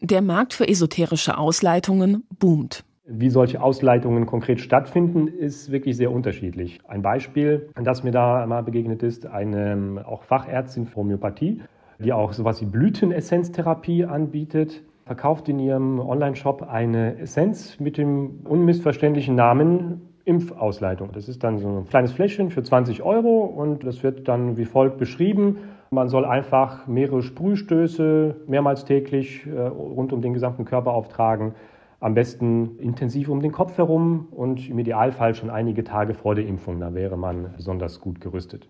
der 0.00 0.22
Markt 0.22 0.52
für 0.52 0.66
esoterische 0.68 1.38
Ausleitungen 1.38 2.24
boomt. 2.36 2.84
Wie 3.04 3.30
solche 3.30 3.60
Ausleitungen 3.60 4.26
konkret 4.26 4.60
stattfinden, 4.60 5.26
ist 5.26 5.72
wirklich 5.72 5.96
sehr 5.96 6.12
unterschiedlich. 6.12 6.78
Ein 6.86 7.02
Beispiel, 7.02 7.68
das 7.74 8.04
mir 8.04 8.12
da 8.12 8.46
mal 8.46 8.62
begegnet 8.62 9.02
ist, 9.02 9.26
eine 9.26 9.72
ähm, 9.72 9.98
auch 9.98 10.22
Fachärztin 10.22 10.86
für 10.86 10.96
Homöopathie, 10.96 11.62
die 11.98 12.12
auch 12.12 12.32
sowas 12.32 12.60
wie 12.60 12.66
Blütenessenztherapie 12.66 14.04
anbietet, 14.04 14.84
verkauft 15.04 15.48
in 15.48 15.58
ihrem 15.58 15.98
Online-Shop 15.98 16.62
eine 16.62 17.18
Essenz 17.18 17.80
mit 17.80 17.98
dem 17.98 18.42
unmissverständlichen 18.44 19.34
Namen 19.34 20.02
Impfausleitung. 20.24 21.10
Das 21.12 21.28
ist 21.28 21.42
dann 21.42 21.58
so 21.58 21.78
ein 21.78 21.88
kleines 21.88 22.12
Fläschchen 22.12 22.50
für 22.50 22.62
20 22.62 23.02
Euro 23.02 23.40
und 23.40 23.84
das 23.84 24.04
wird 24.04 24.28
dann 24.28 24.56
wie 24.56 24.64
folgt 24.64 24.98
beschrieben. 24.98 25.58
Man 25.90 26.08
soll 26.08 26.24
einfach 26.24 26.86
mehrere 26.86 27.22
Sprühstöße 27.22 28.36
mehrmals 28.46 28.84
täglich 28.84 29.44
äh, 29.44 29.58
rund 29.58 30.12
um 30.12 30.22
den 30.22 30.34
gesamten 30.34 30.64
Körper 30.64 30.92
auftragen 30.92 31.56
am 32.02 32.14
besten 32.14 32.78
intensiv 32.80 33.28
um 33.28 33.40
den 33.40 33.52
Kopf 33.52 33.78
herum 33.78 34.26
und 34.32 34.68
im 34.68 34.78
Idealfall 34.80 35.36
schon 35.36 35.50
einige 35.50 35.84
Tage 35.84 36.14
vor 36.14 36.34
der 36.34 36.44
Impfung. 36.44 36.80
Da 36.80 36.94
wäre 36.94 37.16
man 37.16 37.54
besonders 37.56 38.00
gut 38.00 38.20
gerüstet. 38.20 38.66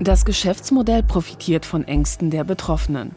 Das 0.00 0.26
Geschäftsmodell 0.26 1.02
profitiert 1.02 1.64
von 1.64 1.84
Ängsten 1.84 2.28
der 2.28 2.44
Betroffenen. 2.44 3.12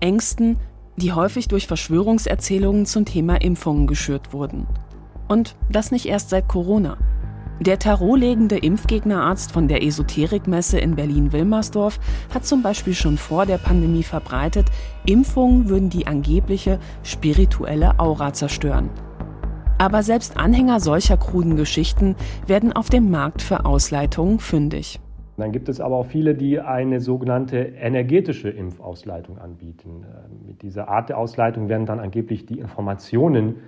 Ängsten, 0.00 0.56
die 0.96 1.12
häufig 1.12 1.48
durch 1.48 1.66
Verschwörungserzählungen 1.66 2.86
zum 2.86 3.04
Thema 3.04 3.42
Impfungen 3.42 3.86
geschürt 3.86 4.32
wurden. 4.32 4.66
Und 5.28 5.56
das 5.70 5.90
nicht 5.90 6.06
erst 6.06 6.30
seit 6.30 6.48
Corona. 6.48 6.96
Der 7.62 7.78
tarotlegende 7.78 8.58
Impfgegnerarzt 8.58 9.52
von 9.52 9.68
der 9.68 9.84
Esoterikmesse 9.84 10.80
in 10.80 10.96
Berlin-Wilmersdorf 10.96 12.00
hat 12.34 12.44
zum 12.44 12.60
Beispiel 12.60 12.92
schon 12.92 13.16
vor 13.16 13.46
der 13.46 13.58
Pandemie 13.58 14.02
verbreitet, 14.02 14.66
Impfungen 15.06 15.68
würden 15.68 15.88
die 15.88 16.08
angebliche 16.08 16.80
spirituelle 17.04 18.00
Aura 18.00 18.32
zerstören. 18.32 18.90
Aber 19.78 20.02
selbst 20.02 20.36
Anhänger 20.38 20.80
solcher 20.80 21.16
kruden 21.16 21.54
Geschichten 21.54 22.16
werden 22.48 22.72
auf 22.72 22.90
dem 22.90 23.12
Markt 23.12 23.42
für 23.42 23.64
Ausleitungen 23.64 24.40
fündig. 24.40 24.98
Dann 25.36 25.52
gibt 25.52 25.68
es 25.68 25.80
aber 25.80 25.98
auch 25.98 26.06
viele, 26.06 26.34
die 26.34 26.58
eine 26.58 27.00
sogenannte 27.00 27.58
energetische 27.58 28.50
Impfausleitung 28.50 29.38
anbieten. 29.38 30.04
Mit 30.44 30.62
dieser 30.62 30.88
Art 30.88 31.10
der 31.10 31.18
Ausleitung 31.18 31.68
werden 31.68 31.86
dann 31.86 32.00
angeblich 32.00 32.44
die 32.44 32.58
Informationen 32.58 33.60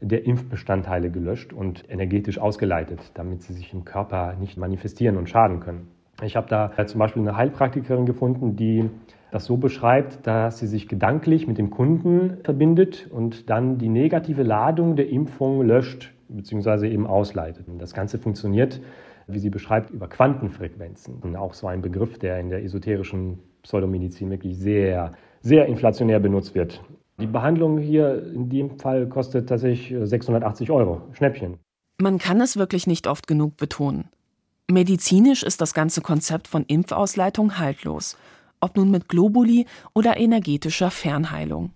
der 0.00 0.26
Impfbestandteile 0.26 1.10
gelöscht 1.10 1.52
und 1.52 1.84
energetisch 1.90 2.38
ausgeleitet, 2.38 3.00
damit 3.14 3.42
sie 3.42 3.52
sich 3.52 3.72
im 3.72 3.84
Körper 3.84 4.34
nicht 4.38 4.56
manifestieren 4.56 5.16
und 5.16 5.28
schaden 5.28 5.60
können. 5.60 5.88
Ich 6.22 6.36
habe 6.36 6.48
da 6.48 6.72
zum 6.86 6.98
Beispiel 6.98 7.22
eine 7.22 7.36
Heilpraktikerin 7.36 8.06
gefunden, 8.06 8.56
die 8.56 8.90
das 9.30 9.44
so 9.44 9.56
beschreibt, 9.56 10.26
dass 10.26 10.58
sie 10.58 10.66
sich 10.66 10.88
gedanklich 10.88 11.46
mit 11.46 11.58
dem 11.58 11.70
Kunden 11.70 12.38
verbindet 12.42 13.08
und 13.10 13.50
dann 13.50 13.78
die 13.78 13.88
negative 13.88 14.42
Ladung 14.42 14.96
der 14.96 15.08
Impfung 15.10 15.62
löscht 15.62 16.12
bzw. 16.28 16.88
eben 16.88 17.06
ausleitet. 17.06 17.66
Das 17.78 17.94
Ganze 17.94 18.18
funktioniert, 18.18 18.80
wie 19.26 19.38
sie 19.38 19.50
beschreibt, 19.50 19.90
über 19.90 20.08
Quantenfrequenzen. 20.08 21.36
Auch 21.36 21.54
so 21.54 21.66
ein 21.66 21.82
Begriff, 21.82 22.18
der 22.18 22.40
in 22.40 22.48
der 22.48 22.64
esoterischen 22.64 23.38
Pseudomedizin 23.62 24.30
wirklich 24.30 24.56
sehr, 24.56 25.12
sehr 25.40 25.66
inflationär 25.66 26.18
benutzt 26.20 26.54
wird. 26.54 26.82
Die 27.20 27.26
Behandlung 27.26 27.78
hier 27.78 28.32
in 28.32 28.48
dem 28.48 28.78
Fall 28.78 29.08
kostet 29.08 29.48
tatsächlich 29.48 29.94
680 30.08 30.70
Euro. 30.70 31.02
Schnäppchen. 31.12 31.58
Man 32.00 32.18
kann 32.18 32.40
es 32.40 32.56
wirklich 32.56 32.86
nicht 32.86 33.08
oft 33.08 33.26
genug 33.26 33.56
betonen. 33.56 34.08
Medizinisch 34.70 35.42
ist 35.42 35.60
das 35.60 35.74
ganze 35.74 36.00
Konzept 36.00 36.46
von 36.46 36.64
Impfausleitung 36.64 37.58
haltlos, 37.58 38.16
ob 38.60 38.76
nun 38.76 38.90
mit 38.90 39.08
Globuli 39.08 39.66
oder 39.94 40.16
energetischer 40.16 40.90
Fernheilung. 40.90 41.72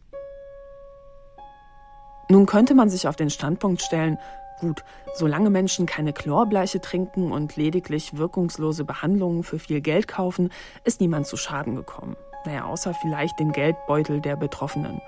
Nun 2.31 2.47
könnte 2.47 2.75
man 2.75 2.89
sich 2.89 3.09
auf 3.09 3.17
den 3.17 3.31
Standpunkt 3.31 3.83
stellen, 3.83 4.19
Gut, 4.63 4.85
solange 5.13 5.51
Menschen 5.51 5.87
keine 5.87 6.13
Chlorbleiche 6.13 6.81
trinken 6.81 7.33
und 7.33 7.57
lediglich 7.57 8.17
wirkungslose 8.17 8.85
Behandlungen 8.85 9.43
für 9.43 9.59
viel 9.59 9.81
Geld 9.81 10.07
kaufen, 10.07 10.51
ist 10.85 11.01
niemand 11.01 11.27
zu 11.27 11.37
Schaden 11.37 11.75
gekommen. 11.75 12.17
Naja, 12.45 12.67
außer 12.67 12.95
vielleicht 12.95 13.41
den 13.41 13.51
Geldbeutel 13.51 14.21
der 14.21 14.37
Betroffenen. 14.37 15.01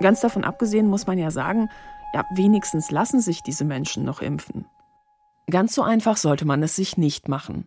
Ganz 0.00 0.20
davon 0.20 0.44
abgesehen 0.44 0.86
muss 0.86 1.06
man 1.06 1.18
ja 1.18 1.30
sagen, 1.30 1.68
ja, 2.14 2.24
wenigstens 2.34 2.90
lassen 2.90 3.20
sich 3.20 3.42
diese 3.42 3.64
Menschen 3.64 4.04
noch 4.04 4.20
impfen. 4.20 4.66
Ganz 5.50 5.74
so 5.74 5.82
einfach 5.82 6.16
sollte 6.16 6.44
man 6.44 6.62
es 6.62 6.76
sich 6.76 6.96
nicht 6.96 7.28
machen. 7.28 7.66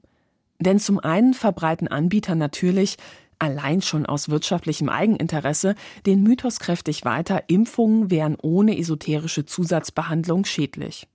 Denn 0.59 0.79
zum 0.79 0.99
einen 0.99 1.33
verbreiten 1.33 1.87
Anbieter 1.87 2.35
natürlich, 2.35 2.97
allein 3.39 3.81
schon 3.81 4.05
aus 4.05 4.29
wirtschaftlichem 4.29 4.87
Eigeninteresse, 4.87 5.75
den 6.05 6.21
Mythos 6.21 6.59
kräftig 6.59 7.03
weiter, 7.05 7.43
Impfungen 7.47 8.11
wären 8.11 8.37
ohne 8.39 8.77
esoterische 8.77 9.45
Zusatzbehandlung 9.45 10.45
schädlich. 10.45 11.07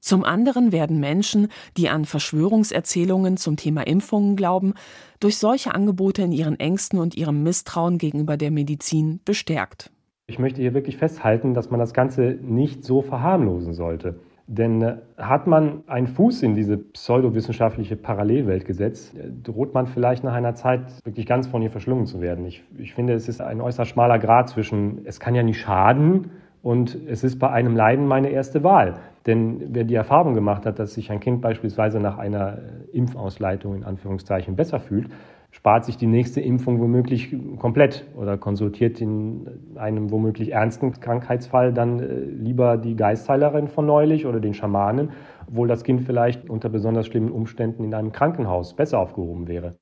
Zum 0.00 0.22
anderen 0.22 0.70
werden 0.70 1.00
Menschen, 1.00 1.48
die 1.78 1.88
an 1.88 2.04
Verschwörungserzählungen 2.04 3.38
zum 3.38 3.56
Thema 3.56 3.86
Impfungen 3.86 4.36
glauben, 4.36 4.74
durch 5.18 5.38
solche 5.38 5.74
Angebote 5.74 6.20
in 6.20 6.32
ihren 6.32 6.60
Ängsten 6.60 6.98
und 6.98 7.14
ihrem 7.14 7.42
Misstrauen 7.42 7.96
gegenüber 7.96 8.36
der 8.36 8.50
Medizin 8.50 9.20
bestärkt. 9.24 9.90
Ich 10.26 10.38
möchte 10.38 10.62
hier 10.62 10.72
wirklich 10.72 10.96
festhalten, 10.96 11.52
dass 11.52 11.70
man 11.70 11.78
das 11.78 11.92
Ganze 11.92 12.38
nicht 12.40 12.82
so 12.82 13.02
verharmlosen 13.02 13.74
sollte. 13.74 14.20
Denn 14.46 14.80
äh, 14.80 14.96
hat 15.18 15.46
man 15.46 15.84
einen 15.86 16.06
Fuß 16.06 16.42
in 16.42 16.54
diese 16.54 16.78
pseudowissenschaftliche 16.78 17.96
Parallelwelt 17.96 18.64
gesetzt, 18.64 19.14
äh, 19.16 19.30
droht 19.42 19.74
man 19.74 19.86
vielleicht 19.86 20.24
nach 20.24 20.32
einer 20.32 20.54
Zeit 20.54 20.80
wirklich 21.04 21.26
ganz 21.26 21.46
von 21.46 21.60
ihr 21.60 21.70
verschlungen 21.70 22.06
zu 22.06 22.22
werden. 22.22 22.46
Ich, 22.46 22.62
ich 22.78 22.94
finde, 22.94 23.12
es 23.12 23.28
ist 23.28 23.42
ein 23.42 23.60
äußerst 23.60 23.90
schmaler 23.90 24.18
Grad 24.18 24.48
zwischen, 24.48 25.02
es 25.04 25.20
kann 25.20 25.34
ja 25.34 25.42
nicht 25.42 25.60
schaden 25.60 26.30
und 26.62 26.98
es 27.06 27.22
ist 27.22 27.38
bei 27.38 27.50
einem 27.50 27.76
Leiden 27.76 28.06
meine 28.06 28.30
erste 28.30 28.64
Wahl. 28.64 28.94
Denn 29.26 29.74
wer 29.74 29.84
die 29.84 29.94
Erfahrung 29.94 30.32
gemacht 30.32 30.64
hat, 30.64 30.78
dass 30.78 30.94
sich 30.94 31.10
ein 31.10 31.20
Kind 31.20 31.42
beispielsweise 31.42 32.00
nach 32.00 32.16
einer 32.16 32.58
äh, 32.58 32.96
Impfausleitung 32.96 33.74
in 33.74 33.84
Anführungszeichen 33.84 34.56
besser 34.56 34.80
fühlt, 34.80 35.08
spart 35.54 35.84
sich 35.84 35.96
die 35.96 36.08
nächste 36.08 36.40
Impfung 36.40 36.80
womöglich 36.80 37.34
komplett 37.58 38.04
oder 38.16 38.36
konsultiert 38.36 39.00
in 39.00 39.76
einem 39.76 40.10
womöglich 40.10 40.50
ernsten 40.50 40.92
Krankheitsfall 40.92 41.72
dann 41.72 42.00
äh, 42.00 42.06
lieber 42.24 42.76
die 42.76 42.96
Geistheilerin 42.96 43.68
von 43.68 43.86
neulich 43.86 44.26
oder 44.26 44.40
den 44.40 44.52
Schamanen, 44.52 45.12
obwohl 45.48 45.68
das 45.68 45.84
Kind 45.84 46.02
vielleicht 46.02 46.50
unter 46.50 46.68
besonders 46.68 47.06
schlimmen 47.06 47.30
Umständen 47.30 47.84
in 47.84 47.94
einem 47.94 48.10
Krankenhaus 48.10 48.74
besser 48.74 48.98
aufgehoben 48.98 49.46
wäre. 49.46 49.76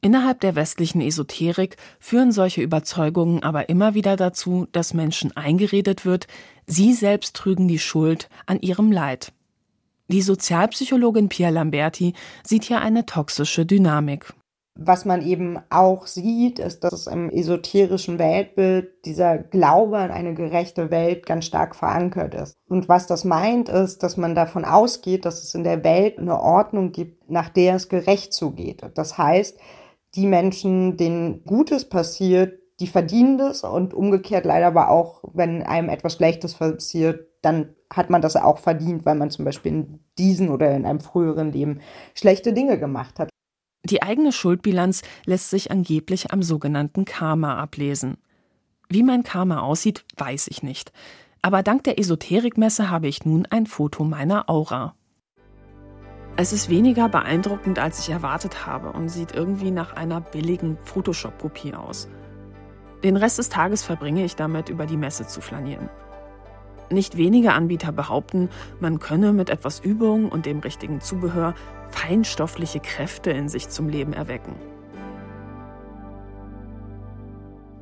Innerhalb 0.00 0.38
der 0.40 0.54
westlichen 0.54 1.00
Esoterik 1.00 1.76
führen 1.98 2.30
solche 2.30 2.62
Überzeugungen 2.62 3.42
aber 3.42 3.68
immer 3.68 3.94
wieder 3.94 4.14
dazu, 4.14 4.68
dass 4.70 4.94
Menschen 4.94 5.36
eingeredet 5.36 6.06
wird, 6.06 6.28
sie 6.66 6.92
selbst 6.92 7.34
trügen 7.34 7.66
die 7.66 7.80
Schuld 7.80 8.28
an 8.46 8.60
ihrem 8.60 8.92
Leid. 8.92 9.32
Die 10.06 10.22
Sozialpsychologin 10.22 11.28
Pia 11.28 11.48
Lamberti 11.48 12.14
sieht 12.44 12.64
hier 12.64 12.80
eine 12.80 13.04
toxische 13.04 13.66
Dynamik. 13.66 14.32
Was 14.80 15.04
man 15.04 15.22
eben 15.22 15.58
auch 15.70 16.06
sieht, 16.06 16.60
ist, 16.60 16.84
dass 16.84 17.08
im 17.08 17.30
esoterischen 17.30 18.20
Weltbild 18.20 19.04
dieser 19.04 19.36
Glaube 19.36 19.98
an 19.98 20.12
eine 20.12 20.34
gerechte 20.34 20.92
Welt 20.92 21.26
ganz 21.26 21.46
stark 21.46 21.74
verankert 21.74 22.32
ist. 22.34 22.54
Und 22.68 22.88
was 22.88 23.08
das 23.08 23.24
meint, 23.24 23.68
ist, 23.68 24.04
dass 24.04 24.16
man 24.16 24.36
davon 24.36 24.64
ausgeht, 24.64 25.24
dass 25.24 25.42
es 25.42 25.52
in 25.56 25.64
der 25.64 25.82
Welt 25.82 26.18
eine 26.18 26.40
Ordnung 26.40 26.92
gibt, 26.92 27.28
nach 27.28 27.48
der 27.48 27.74
es 27.74 27.88
gerecht 27.88 28.32
zugeht. 28.32 28.82
Das 28.94 29.18
heißt, 29.18 29.58
die 30.14 30.26
Menschen, 30.26 30.96
denen 30.96 31.42
Gutes 31.44 31.88
passiert, 31.88 32.60
die 32.78 32.86
verdienen 32.86 33.36
das 33.36 33.64
und 33.64 33.94
umgekehrt 33.94 34.44
leider 34.44 34.68
aber 34.68 34.90
auch, 34.90 35.24
wenn 35.32 35.64
einem 35.64 35.88
etwas 35.88 36.14
Schlechtes 36.14 36.54
passiert, 36.54 37.26
dann 37.42 37.74
hat 37.92 38.10
man 38.10 38.22
das 38.22 38.36
auch 38.36 38.58
verdient, 38.58 39.04
weil 39.04 39.16
man 39.16 39.30
zum 39.30 39.44
Beispiel 39.44 39.72
in 39.72 40.00
diesem 40.18 40.50
oder 40.50 40.70
in 40.70 40.86
einem 40.86 41.00
früheren 41.00 41.50
Leben 41.50 41.80
schlechte 42.14 42.52
Dinge 42.52 42.78
gemacht 42.78 43.18
hat. 43.18 43.28
Die 43.90 44.02
eigene 44.02 44.32
Schuldbilanz 44.32 45.02
lässt 45.24 45.48
sich 45.50 45.70
angeblich 45.70 46.30
am 46.32 46.42
sogenannten 46.42 47.04
Karma 47.04 47.56
ablesen. 47.56 48.18
Wie 48.88 49.02
mein 49.02 49.22
Karma 49.22 49.60
aussieht, 49.60 50.04
weiß 50.16 50.48
ich 50.48 50.62
nicht. 50.62 50.92
Aber 51.40 51.62
dank 51.62 51.84
der 51.84 51.98
Esoterikmesse 51.98 52.90
habe 52.90 53.08
ich 53.08 53.24
nun 53.24 53.46
ein 53.46 53.66
Foto 53.66 54.04
meiner 54.04 54.50
Aura. 54.50 54.94
Es 56.36 56.52
ist 56.52 56.68
weniger 56.68 57.08
beeindruckend, 57.08 57.78
als 57.78 58.00
ich 58.00 58.10
erwartet 58.10 58.66
habe 58.66 58.92
und 58.92 59.08
sieht 59.08 59.34
irgendwie 59.34 59.70
nach 59.70 59.94
einer 59.94 60.20
billigen 60.20 60.76
Photoshop-Kopie 60.84 61.74
aus. 61.74 62.08
Den 63.02 63.16
Rest 63.16 63.38
des 63.38 63.48
Tages 63.48 63.82
verbringe 63.82 64.24
ich 64.24 64.36
damit, 64.36 64.68
über 64.68 64.86
die 64.86 64.96
Messe 64.96 65.26
zu 65.26 65.40
flanieren. 65.40 65.88
Nicht 66.90 67.16
wenige 67.16 67.52
Anbieter 67.52 67.92
behaupten, 67.92 68.48
man 68.80 68.98
könne 68.98 69.32
mit 69.32 69.50
etwas 69.50 69.80
Übung 69.80 70.28
und 70.28 70.46
dem 70.46 70.60
richtigen 70.60 71.00
Zubehör 71.00 71.54
feinstoffliche 71.90 72.80
Kräfte 72.80 73.30
in 73.30 73.48
sich 73.48 73.68
zum 73.68 73.88
Leben 73.88 74.12
erwecken. 74.12 74.54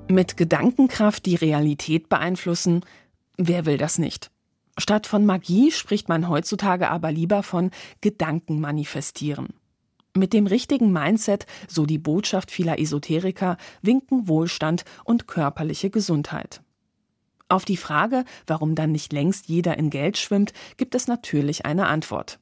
Mit 0.08 0.36
Gedankenkraft 0.36 1.26
die 1.26 1.34
Realität 1.34 2.08
beeinflussen, 2.08 2.84
wer 3.36 3.66
will 3.66 3.76
das 3.76 3.98
nicht? 3.98 4.30
Statt 4.78 5.06
von 5.06 5.24
Magie 5.24 5.70
spricht 5.72 6.08
man 6.08 6.28
heutzutage 6.28 6.90
aber 6.90 7.10
lieber 7.10 7.42
von 7.42 7.70
Gedanken 8.00 8.60
manifestieren. 8.60 9.48
Mit 10.14 10.32
dem 10.32 10.46
richtigen 10.46 10.92
Mindset, 10.92 11.46
so 11.68 11.86
die 11.86 11.98
Botschaft 11.98 12.50
vieler 12.50 12.78
Esoteriker, 12.78 13.56
winken 13.82 14.28
Wohlstand 14.28 14.84
und 15.04 15.26
körperliche 15.26 15.90
Gesundheit. 15.90 16.62
Auf 17.48 17.64
die 17.64 17.76
Frage, 17.76 18.24
warum 18.46 18.74
dann 18.74 18.92
nicht 18.92 19.12
längst 19.12 19.48
jeder 19.48 19.76
in 19.76 19.90
Geld 19.90 20.18
schwimmt, 20.18 20.52
gibt 20.76 20.94
es 20.94 21.06
natürlich 21.06 21.64
eine 21.64 21.86
Antwort. 21.86 22.38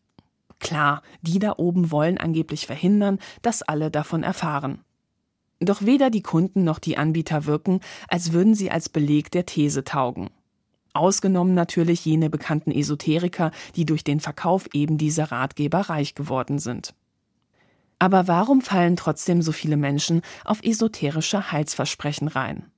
Klar, 0.61 1.03
die 1.23 1.39
da 1.39 1.55
oben 1.57 1.91
wollen 1.91 2.19
angeblich 2.19 2.67
verhindern, 2.67 3.19
dass 3.43 3.63
alle 3.63 3.91
davon 3.91 4.23
erfahren. 4.23 4.81
Doch 5.61 5.83
weder 5.83 6.11
die 6.11 6.23
Kunden 6.23 6.65
noch 6.65 6.79
die 6.79 6.97
Anbieter 6.97 7.47
wirken, 7.47 7.81
als 8.09 8.33
würden 8.33 8.55
sie 8.55 8.71
als 8.71 8.89
Beleg 8.89 9.31
der 9.31 9.47
These 9.47 9.85
taugen. 9.85 10.31
Ausgenommen 10.93 11.55
natürlich 11.55 12.05
jene 12.05 12.31
bekannten 12.31 12.71
Esoteriker, 12.71 13.51
die 13.75 13.85
durch 13.85 14.05
den 14.05 14.21
Verkauf 14.21 14.69
eben 14.73 14.97
dieser 14.97 15.33
Ratgeber 15.33 15.81
reich 15.81 16.15
geworden 16.15 16.59
sind. 16.59 16.95
Aber 17.99 18.29
warum 18.29 18.61
fallen 18.61 18.97
trotzdem 18.97 19.43
so 19.43 19.53
viele 19.53 19.77
Menschen 19.77 20.23
auf 20.45 20.63
esoterische 20.63 21.51
Heilsversprechen 21.53 22.29
rein? 22.29 22.71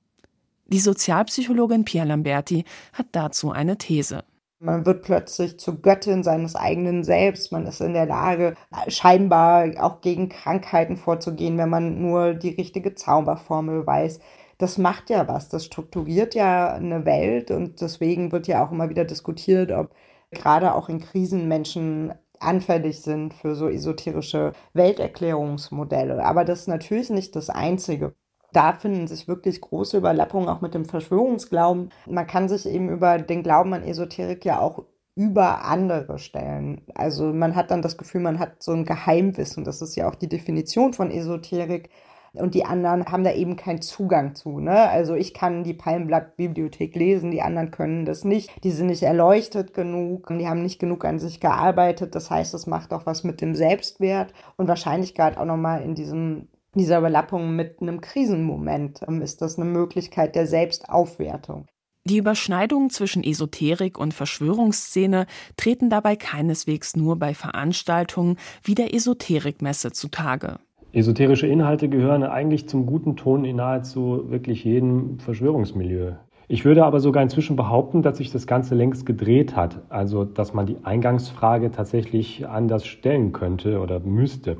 Die 0.67 0.79
Sozialpsychologin 0.79 1.85
Pia 1.85 2.03
Lamberti 2.03 2.65
hat 2.93 3.07
dazu 3.11 3.51
eine 3.51 3.77
These. 3.77 4.23
Man 4.59 4.85
wird 4.87 5.03
plötzlich 5.03 5.59
zur 5.59 5.81
Göttin 5.81 6.23
seines 6.23 6.55
eigenen 6.55 7.03
Selbst. 7.03 7.51
Man 7.51 7.67
ist 7.67 7.79
in 7.79 7.93
der 7.93 8.07
Lage, 8.07 8.55
scheinbar 8.87 9.69
auch 9.79 10.01
gegen 10.01 10.29
Krankheiten 10.29 10.97
vorzugehen, 10.97 11.57
wenn 11.59 11.69
man 11.69 12.01
nur 12.01 12.33
die 12.33 12.49
richtige 12.55 12.95
Zauberformel 12.95 13.85
weiß. 13.85 14.19
Das 14.57 14.79
macht 14.79 15.11
ja 15.11 15.27
was. 15.27 15.49
Das 15.49 15.65
strukturiert 15.65 16.33
ja 16.33 16.73
eine 16.73 17.05
Welt 17.05 17.51
und 17.51 17.81
deswegen 17.81 18.31
wird 18.31 18.47
ja 18.47 18.65
auch 18.65 18.71
immer 18.71 18.89
wieder 18.89 19.05
diskutiert, 19.05 19.71
ob 19.71 19.91
gerade 20.31 20.73
auch 20.73 20.89
in 20.89 20.99
Krisen 20.99 21.47
Menschen 21.47 22.13
anfällig 22.39 23.01
sind 23.01 23.33
für 23.35 23.55
so 23.55 23.69
esoterische 23.69 24.53
Welterklärungsmodelle. 24.73 26.23
Aber 26.23 26.45
das 26.45 26.61
ist 26.61 26.67
natürlich 26.67 27.09
nicht 27.11 27.35
das 27.35 27.49
Einzige 27.51 28.15
da 28.53 28.73
finden 28.73 29.07
sich 29.07 29.27
wirklich 29.27 29.61
große 29.61 29.97
Überlappungen 29.97 30.49
auch 30.49 30.61
mit 30.61 30.73
dem 30.73 30.85
Verschwörungsglauben. 30.85 31.89
Man 32.05 32.27
kann 32.27 32.49
sich 32.49 32.65
eben 32.65 32.89
über 32.89 33.17
den 33.17 33.43
Glauben 33.43 33.73
an 33.73 33.83
Esoterik 33.83 34.45
ja 34.45 34.59
auch 34.59 34.85
über 35.15 35.65
andere 35.65 36.19
stellen. 36.19 36.81
Also 36.93 37.33
man 37.33 37.55
hat 37.55 37.71
dann 37.71 37.81
das 37.81 37.97
Gefühl, 37.97 38.21
man 38.21 38.39
hat 38.39 38.61
so 38.61 38.71
ein 38.71 38.85
Geheimwissen. 38.85 39.63
Das 39.63 39.81
ist 39.81 39.95
ja 39.95 40.07
auch 40.07 40.15
die 40.15 40.29
Definition 40.29 40.93
von 40.93 41.09
Esoterik. 41.09 41.89
Und 42.33 42.53
die 42.53 42.65
anderen 42.65 43.05
haben 43.05 43.23
da 43.23 43.31
eben 43.33 43.55
keinen 43.55 43.81
Zugang 43.81 44.35
zu. 44.35 44.59
Ne? 44.59 44.89
Also 44.89 45.15
ich 45.15 45.33
kann 45.33 45.63
die 45.63 45.73
Palmblatt-Bibliothek 45.73 46.95
lesen, 46.95 47.31
die 47.31 47.41
anderen 47.41 47.71
können 47.71 48.05
das 48.05 48.25
nicht. 48.25 48.63
Die 48.63 48.69
sind 48.69 48.87
nicht 48.87 49.01
erleuchtet 49.01 49.73
genug, 49.73 50.27
die 50.29 50.47
haben 50.47 50.61
nicht 50.61 50.77
genug 50.77 51.03
an 51.03 51.17
sich 51.17 51.39
gearbeitet. 51.39 52.13
Das 52.13 52.29
heißt, 52.29 52.53
es 52.53 52.67
macht 52.67 52.93
auch 52.93 53.07
was 53.07 53.23
mit 53.23 53.41
dem 53.41 53.55
Selbstwert 53.55 54.33
und 54.55 54.67
wahrscheinlich 54.67 55.15
gerade 55.15 55.39
auch 55.39 55.45
nochmal 55.45 55.81
in 55.81 55.95
diesem 55.95 56.47
dieser 56.77 56.99
Überlappung 56.99 57.55
mit 57.55 57.81
einem 57.81 58.01
Krisenmoment 58.01 59.01
ähm, 59.07 59.21
ist 59.21 59.41
das 59.41 59.57
eine 59.57 59.69
Möglichkeit 59.69 60.35
der 60.35 60.47
Selbstaufwertung. 60.47 61.65
Die 62.05 62.17
Überschneidungen 62.17 62.89
zwischen 62.89 63.21
Esoterik 63.21 63.97
und 63.97 64.13
Verschwörungsszene 64.13 65.25
treten 65.57 65.89
dabei 65.89 66.15
keineswegs 66.15 66.95
nur 66.95 67.17
bei 67.17 67.33
Veranstaltungen 67.33 68.37
wie 68.63 68.75
der 68.75 68.93
Esoterikmesse 68.93 69.91
zutage. 69.91 70.55
Esoterische 70.93 71.47
Inhalte 71.47 71.89
gehören 71.89 72.23
eigentlich 72.23 72.69
zum 72.69 72.85
guten 72.85 73.17
Ton 73.17 73.43
in 73.43 73.57
nahezu 73.57 74.23
wirklich 74.29 74.63
jedem 74.63 75.19
Verschwörungsmilieu. 75.19 76.13
Ich 76.47 76.63
würde 76.63 76.85
aber 76.85 77.01
sogar 77.01 77.21
inzwischen 77.21 77.57
behaupten, 77.57 78.03
dass 78.03 78.19
sich 78.19 78.31
das 78.31 78.47
Ganze 78.47 78.73
längst 78.73 79.05
gedreht 79.05 79.57
hat. 79.57 79.81
Also, 79.89 80.23
dass 80.23 80.53
man 80.53 80.65
die 80.65 80.77
Eingangsfrage 80.83 81.71
tatsächlich 81.71 82.47
anders 82.47 82.87
stellen 82.87 83.33
könnte 83.33 83.81
oder 83.81 83.99
müsste. 83.99 84.57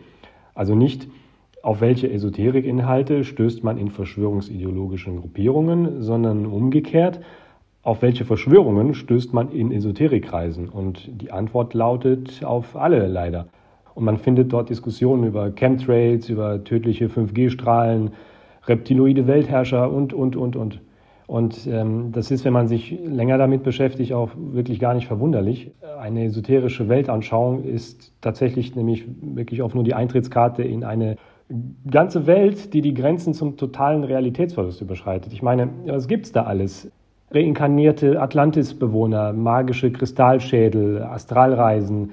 Also 0.53 0.75
nicht, 0.75 1.07
auf 1.67 1.81
welche 1.81 2.09
Esoterikinhalte 2.09 3.25
stößt 3.25 3.61
man 3.61 3.77
in 3.77 3.89
verschwörungsideologischen 3.89 5.19
Gruppierungen, 5.19 6.01
sondern 6.01 6.45
umgekehrt, 6.45 7.19
Auf 7.83 8.01
welche 8.01 8.23
Verschwörungen 8.23 8.93
stößt 8.93 9.33
man 9.33 9.51
in 9.51 9.73
Esoterikkreisen? 9.73 10.69
Und 10.69 11.09
die 11.21 11.31
Antwort 11.31 11.73
lautet 11.73 12.41
auf 12.45 12.77
alle 12.77 13.07
leider. 13.07 13.47
Und 13.95 14.05
man 14.05 14.17
findet 14.17 14.53
dort 14.53 14.69
Diskussionen 14.69 15.25
über 15.25 15.51
Chemtrails, 15.51 16.29
über 16.29 16.63
tödliche 16.63 17.07
5G-Strahlen, 17.07 18.11
reptiloide 18.65 19.27
Weltherrscher 19.27 19.91
und, 19.91 20.13
und, 20.13 20.37
und, 20.37 20.55
und. 20.55 20.81
Und 21.27 21.67
ähm, 21.67 22.13
das 22.13 22.31
ist, 22.31 22.45
wenn 22.45 22.53
man 22.53 22.69
sich 22.69 22.97
länger 23.05 23.37
damit 23.37 23.63
beschäftigt, 23.63 24.13
auch 24.13 24.31
wirklich 24.37 24.79
gar 24.79 24.93
nicht 24.93 25.07
verwunderlich. 25.07 25.71
Eine 25.99 26.23
esoterische 26.25 26.87
Weltanschauung 26.87 27.65
ist 27.65 28.13
tatsächlich 28.21 28.75
nämlich 28.75 29.05
wirklich 29.21 29.61
oft 29.61 29.75
nur 29.75 29.83
die 29.83 29.93
Eintrittskarte 29.93 30.63
in 30.63 30.85
eine 30.85 31.17
ganze 31.89 32.27
Welt, 32.27 32.73
die 32.73 32.81
die 32.81 32.93
Grenzen 32.93 33.33
zum 33.33 33.57
totalen 33.57 34.03
Realitätsverlust 34.03 34.81
überschreitet. 34.81 35.33
Ich 35.33 35.41
meine, 35.41 35.69
was 35.85 36.07
gibt's 36.07 36.31
da 36.31 36.43
alles? 36.43 36.91
reinkarnierte 37.31 38.21
Atlantis-Bewohner, 38.21 39.33
magische 39.33 39.91
Kristallschädel, 39.91 41.03
Astralreisen. 41.03 42.11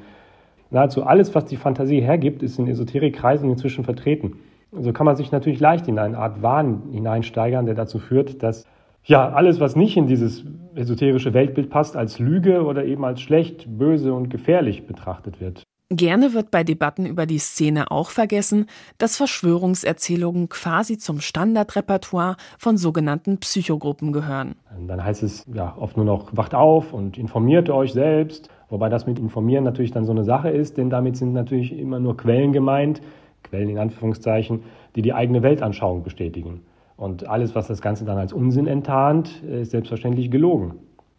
Nahezu 0.70 1.04
alles, 1.04 1.34
was 1.34 1.44
die 1.44 1.56
Fantasie 1.56 2.00
hergibt, 2.00 2.42
ist 2.42 2.58
in 2.58 2.66
Esoterikkreisen 2.66 3.48
inzwischen 3.50 3.84
vertreten. 3.84 4.38
So 4.72 4.92
kann 4.92 5.06
man 5.06 5.14
sich 5.14 5.30
natürlich 5.30 5.60
leicht 5.60 5.86
in 5.86 6.00
eine 6.00 6.18
Art 6.18 6.42
Wahn 6.42 6.82
hineinsteigern, 6.90 7.66
der 7.66 7.76
dazu 7.76 8.00
führt, 8.00 8.42
dass 8.42 8.66
ja 9.04 9.28
alles, 9.28 9.60
was 9.60 9.76
nicht 9.76 9.96
in 9.96 10.08
dieses 10.08 10.44
esoterische 10.74 11.32
Weltbild 11.32 11.70
passt, 11.70 11.96
als 11.96 12.18
Lüge 12.18 12.64
oder 12.64 12.84
eben 12.84 13.04
als 13.04 13.20
schlecht, 13.20 13.66
böse 13.78 14.12
und 14.12 14.30
gefährlich 14.30 14.86
betrachtet 14.86 15.40
wird. 15.40 15.62
Gerne 15.90 16.32
wird 16.32 16.50
bei 16.50 16.64
Debatten 16.64 17.04
über 17.04 17.26
die 17.26 17.38
Szene 17.38 17.90
auch 17.90 18.08
vergessen, 18.08 18.66
dass 18.96 19.18
Verschwörungserzählungen 19.18 20.48
quasi 20.48 20.96
zum 20.96 21.20
Standardrepertoire 21.20 22.36
von 22.58 22.78
sogenannten 22.78 23.38
Psychogruppen 23.38 24.10
gehören. 24.12 24.54
Dann 24.86 25.04
heißt 25.04 25.22
es 25.22 25.44
ja 25.52 25.76
oft 25.76 25.96
nur 25.96 26.06
noch, 26.06 26.34
wacht 26.34 26.54
auf 26.54 26.94
und 26.94 27.18
informiert 27.18 27.68
euch 27.68 27.92
selbst. 27.92 28.48
Wobei 28.70 28.88
das 28.88 29.06
mit 29.06 29.18
informieren 29.18 29.62
natürlich 29.62 29.90
dann 29.90 30.06
so 30.06 30.12
eine 30.12 30.24
Sache 30.24 30.48
ist, 30.48 30.78
denn 30.78 30.88
damit 30.88 31.18
sind 31.18 31.34
natürlich 31.34 31.78
immer 31.78 32.00
nur 32.00 32.16
Quellen 32.16 32.54
gemeint, 32.54 33.02
Quellen 33.42 33.68
in 33.68 33.78
Anführungszeichen, 33.78 34.62
die 34.96 35.02
die 35.02 35.12
eigene 35.12 35.42
Weltanschauung 35.42 36.02
bestätigen. 36.02 36.62
Und 36.96 37.28
alles, 37.28 37.54
was 37.54 37.68
das 37.68 37.82
Ganze 37.82 38.06
dann 38.06 38.16
als 38.16 38.32
Unsinn 38.32 38.66
enttarnt, 38.66 39.42
ist 39.42 39.72
selbstverständlich 39.72 40.30
gelogen. 40.30 40.76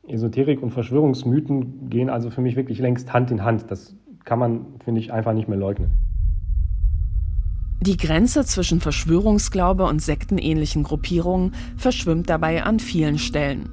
Esoterik 0.07 0.61
und 0.63 0.71
Verschwörungsmythen 0.71 1.89
gehen 1.89 2.09
also 2.09 2.29
für 2.29 2.41
mich 2.41 2.55
wirklich 2.55 2.79
längst 2.79 3.13
Hand 3.13 3.31
in 3.31 3.43
Hand. 3.43 3.69
Das 3.69 3.95
kann 4.25 4.39
man, 4.39 4.65
finde 4.83 4.99
ich, 4.99 5.13
einfach 5.13 5.33
nicht 5.33 5.47
mehr 5.47 5.57
leugnen. 5.57 5.91
Die 7.81 7.97
Grenze 7.97 8.43
zwischen 8.45 8.81
Verschwörungsglaube 8.81 9.85
und 9.85 10.01
sektenähnlichen 10.01 10.83
Gruppierungen 10.83 11.53
verschwimmt 11.77 12.29
dabei 12.29 12.63
an 12.63 12.79
vielen 12.79 13.19
Stellen. 13.19 13.69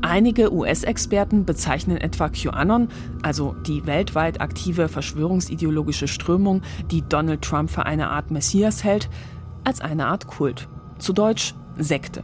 Einige 0.00 0.52
US-Experten 0.52 1.44
bezeichnen 1.44 1.96
etwa 1.96 2.28
QAnon, 2.28 2.88
also 3.22 3.54
die 3.66 3.86
weltweit 3.86 4.40
aktive 4.40 4.88
verschwörungsideologische 4.88 6.08
Strömung, 6.08 6.62
die 6.90 7.02
Donald 7.02 7.42
Trump 7.42 7.70
für 7.70 7.86
eine 7.86 8.10
Art 8.10 8.30
Messias 8.30 8.84
hält, 8.84 9.08
als 9.64 9.80
eine 9.80 10.06
Art 10.06 10.26
Kult. 10.26 10.68
Zu 10.98 11.12
Deutsch 11.12 11.54
Sekte. 11.76 12.22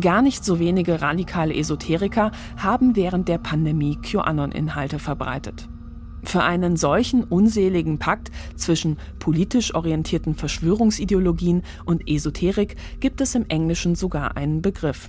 Gar 0.00 0.20
nicht 0.20 0.44
so 0.44 0.58
wenige 0.58 1.00
radikale 1.00 1.54
Esoteriker 1.54 2.30
haben 2.56 2.96
während 2.96 3.28
der 3.28 3.38
Pandemie 3.38 3.96
QAnon-Inhalte 3.96 4.98
verbreitet. 4.98 5.68
Für 6.26 6.42
einen 6.42 6.76
solchen 6.76 7.22
unseligen 7.22 8.00
Pakt 8.00 8.32
zwischen 8.56 8.98
politisch 9.20 9.74
orientierten 9.76 10.34
Verschwörungsideologien 10.34 11.62
und 11.84 12.08
Esoterik 12.08 12.74
gibt 12.98 13.20
es 13.20 13.36
im 13.36 13.46
Englischen 13.48 13.94
sogar 13.94 14.36
einen 14.36 14.60
Begriff. 14.60 15.08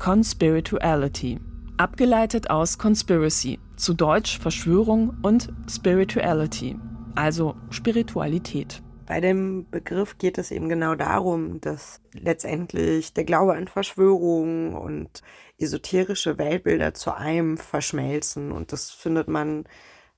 Conspirituality. 0.00 1.38
Abgeleitet 1.76 2.50
aus 2.50 2.78
Conspiracy, 2.78 3.60
zu 3.76 3.94
Deutsch 3.94 4.40
Verschwörung 4.40 5.16
und 5.22 5.52
Spirituality, 5.70 6.76
also 7.14 7.54
Spiritualität. 7.70 8.82
Bei 9.06 9.20
dem 9.20 9.66
Begriff 9.70 10.18
geht 10.18 10.36
es 10.36 10.50
eben 10.50 10.68
genau 10.68 10.96
darum, 10.96 11.60
dass 11.60 12.00
letztendlich 12.12 13.14
der 13.14 13.24
Glaube 13.24 13.54
an 13.54 13.68
Verschwörungen 13.68 14.74
und 14.74 15.22
esoterische 15.58 16.38
Weltbilder 16.38 16.92
zu 16.92 17.16
einem 17.16 17.56
verschmelzen. 17.56 18.52
Und 18.52 18.72
das 18.72 18.90
findet 18.90 19.28
man 19.28 19.64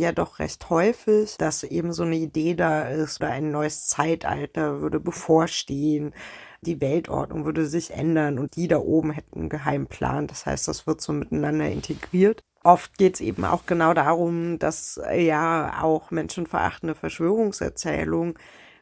ja 0.03 0.13
doch 0.13 0.39
recht 0.39 0.69
häufig, 0.71 1.37
dass 1.39 1.63
eben 1.63 1.93
so 1.93 2.03
eine 2.03 2.17
Idee 2.17 2.55
da 2.55 2.83
ist 2.89 3.21
oder 3.21 3.31
ein 3.31 3.51
neues 3.51 3.87
Zeitalter 3.89 4.81
würde 4.81 5.01
bevorstehen. 5.01 6.15
Die 6.61 6.81
Weltordnung 6.81 7.45
würde 7.45 7.67
sich 7.67 7.93
ändern 7.93 8.39
und 8.39 8.57
die 8.57 8.69
da 8.69 8.79
oben 8.79 9.11
hätten 9.11 9.41
einen 9.41 9.49
geheimen 9.49 9.87
Plan. 9.87 10.27
Das 10.27 10.47
heißt, 10.47 10.69
das 10.69 10.87
wird 10.87 11.01
so 11.01 11.13
miteinander 11.13 11.69
integriert. 11.69 12.43
Oft 12.65 12.97
geht 12.99 13.15
es 13.15 13.21
eben 13.21 13.45
auch 13.45 13.67
genau 13.67 13.93
darum, 13.95 14.59
dass 14.59 15.01
ja 15.17 15.83
auch 15.83 16.13
menschenverachtende 16.13 16.95
Verschwörungserzählungen 16.95 18.35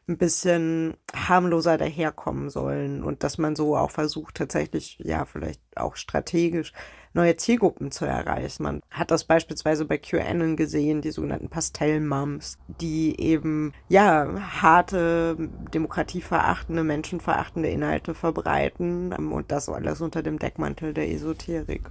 ein 0.07 0.17
bisschen 0.17 0.95
harmloser 1.13 1.77
daherkommen 1.77 2.49
sollen 2.49 3.03
und 3.03 3.23
dass 3.23 3.37
man 3.37 3.55
so 3.55 3.77
auch 3.77 3.91
versucht, 3.91 4.35
tatsächlich, 4.35 4.97
ja, 4.99 5.25
vielleicht 5.25 5.61
auch 5.75 5.95
strategisch 5.95 6.73
neue 7.13 7.35
Zielgruppen 7.35 7.91
zu 7.91 8.05
erreichen. 8.05 8.63
Man 8.63 8.81
hat 8.89 9.11
das 9.11 9.25
beispielsweise 9.25 9.85
bei 9.85 9.97
QAnon 9.97 10.55
gesehen, 10.55 11.01
die 11.01 11.11
sogenannten 11.11 11.49
Pastellmums, 11.49 12.57
die 12.67 13.19
eben, 13.19 13.73
ja, 13.89 14.27
harte, 14.61 15.37
demokratieverachtende, 15.73 16.83
menschenverachtende 16.83 17.69
Inhalte 17.69 18.13
verbreiten 18.13 19.13
und 19.13 19.51
das 19.51 19.69
alles 19.69 20.01
unter 20.01 20.23
dem 20.23 20.39
Deckmantel 20.39 20.93
der 20.93 21.09
Esoterik. 21.09 21.89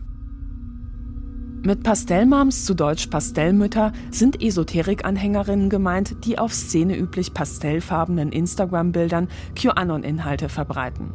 Mit 1.63 1.83
Pastellmams, 1.83 2.65
zu 2.65 2.73
Deutsch 2.73 3.09
Pastellmütter, 3.09 3.93
sind 4.11 4.43
Esoterik-Anhängerinnen 4.43 5.69
gemeint, 5.69 6.25
die 6.25 6.39
auf 6.39 6.55
szeneüblich 6.55 7.35
pastellfarbenen 7.35 8.33
Instagram-Bildern 8.33 9.29
QAnon-Inhalte 9.57 10.49
verbreiten. 10.49 11.13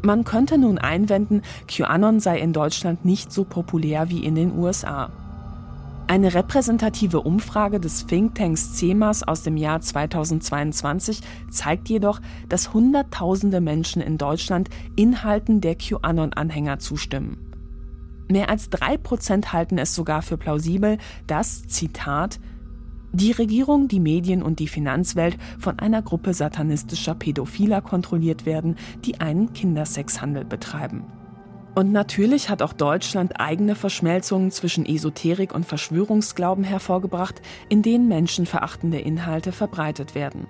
Man 0.00 0.24
könnte 0.24 0.56
nun 0.56 0.78
einwenden, 0.78 1.42
QAnon 1.68 2.20
sei 2.20 2.38
in 2.38 2.54
Deutschland 2.54 3.04
nicht 3.04 3.32
so 3.32 3.44
populär 3.44 4.08
wie 4.08 4.24
in 4.24 4.34
den 4.34 4.56
USA. 4.56 5.10
Eine 6.06 6.32
repräsentative 6.32 7.20
Umfrage 7.20 7.78
des 7.78 8.06
Thinktanks 8.06 8.74
CEMAS 8.74 9.22
aus 9.22 9.42
dem 9.42 9.58
Jahr 9.58 9.82
2022 9.82 11.20
zeigt 11.50 11.90
jedoch, 11.90 12.20
dass 12.48 12.72
Hunderttausende 12.72 13.60
Menschen 13.60 14.00
in 14.00 14.16
Deutschland 14.16 14.70
Inhalten 14.96 15.60
der 15.60 15.74
QAnon-Anhänger 15.74 16.78
zustimmen. 16.78 17.51
Mehr 18.28 18.48
als 18.48 18.70
drei 18.70 18.96
Prozent 18.96 19.52
halten 19.52 19.78
es 19.78 19.94
sogar 19.94 20.22
für 20.22 20.36
plausibel, 20.36 20.98
dass, 21.26 21.66
Zitat, 21.66 22.40
die 23.12 23.32
Regierung, 23.32 23.88
die 23.88 24.00
Medien 24.00 24.42
und 24.42 24.58
die 24.58 24.68
Finanzwelt 24.68 25.36
von 25.58 25.78
einer 25.78 26.00
Gruppe 26.00 26.32
satanistischer 26.32 27.14
Pädophiler 27.14 27.82
kontrolliert 27.82 28.46
werden, 28.46 28.76
die 29.04 29.20
einen 29.20 29.52
Kindersexhandel 29.52 30.44
betreiben. 30.44 31.04
Und 31.74 31.92
natürlich 31.92 32.50
hat 32.50 32.62
auch 32.62 32.72
Deutschland 32.72 33.40
eigene 33.40 33.74
Verschmelzungen 33.74 34.50
zwischen 34.50 34.84
Esoterik 34.84 35.54
und 35.54 35.64
Verschwörungsglauben 35.64 36.64
hervorgebracht, 36.64 37.40
in 37.68 37.82
denen 37.82 38.08
menschenverachtende 38.08 38.98
Inhalte 38.98 39.52
verbreitet 39.52 40.14
werden. 40.14 40.46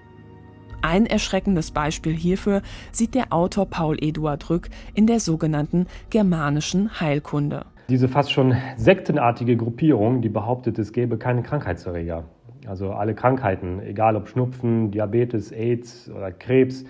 Ein 0.83 1.07
erschreckendes 1.07 1.71
Beispiel 1.71 2.13
hierfür 2.13 2.61
sieht 2.91 3.15
der 3.15 3.33
Autor 3.33 3.67
Paul 3.67 3.97
Eduard 4.01 4.51
Rück 4.51 4.69
in 4.95 5.07
der 5.07 5.21
sogenannten 5.21 5.87
germanischen 6.11 7.01
Heilkunde. 7.01 7.67
Diese 7.89 8.09
fast 8.09 8.33
schon 8.33 8.57
sektenartige 8.77 9.57
Gruppierung, 9.57 10.23
die 10.23 10.29
behauptet, 10.29 10.81
es 10.81 10.93
gäbe 10.93 11.19
keine 11.19 11.45
Krankheitserreger. 11.45 12.25
Also 12.67 12.91
alle 12.93 13.15
Krankheiten, 13.15 13.81
egal 13.81 14.17
ob 14.17 14.29
Schnupfen, 14.29 14.91
Diabetes, 14.91 15.53
AIDS 15.53 16.11
oder 16.11 16.33
Krebs, 16.33 16.85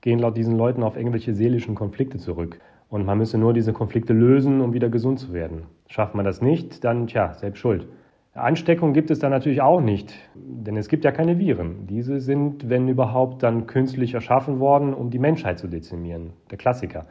gehen 0.00 0.18
laut 0.18 0.36
diesen 0.36 0.56
Leuten 0.56 0.82
auf 0.82 0.96
irgendwelche 0.96 1.32
seelischen 1.32 1.76
Konflikte 1.76 2.18
zurück. 2.18 2.58
Und 2.88 3.06
man 3.06 3.18
müsse 3.18 3.38
nur 3.38 3.52
diese 3.52 3.72
Konflikte 3.72 4.12
lösen, 4.12 4.60
um 4.60 4.72
wieder 4.72 4.88
gesund 4.88 5.20
zu 5.20 5.32
werden. 5.32 5.62
Schafft 5.86 6.16
man 6.16 6.24
das 6.24 6.42
nicht, 6.42 6.82
dann 6.82 7.06
tja, 7.06 7.34
selbst 7.34 7.58
schuld. 7.58 7.86
Ansteckung 8.36 8.92
gibt 8.92 9.10
es 9.10 9.18
dann 9.18 9.30
natürlich 9.30 9.62
auch 9.62 9.80
nicht, 9.80 10.14
denn 10.34 10.76
es 10.76 10.88
gibt 10.88 11.04
ja 11.04 11.12
keine 11.12 11.38
Viren. 11.38 11.86
Diese 11.86 12.20
sind, 12.20 12.68
wenn 12.68 12.86
überhaupt, 12.88 13.42
dann 13.42 13.66
künstlich 13.66 14.14
erschaffen 14.14 14.60
worden, 14.60 14.92
um 14.92 15.10
die 15.10 15.18
Menschheit 15.18 15.58
zu 15.58 15.68
dezimieren. 15.68 16.32
Der 16.50 16.58
Klassiker. 16.58 17.06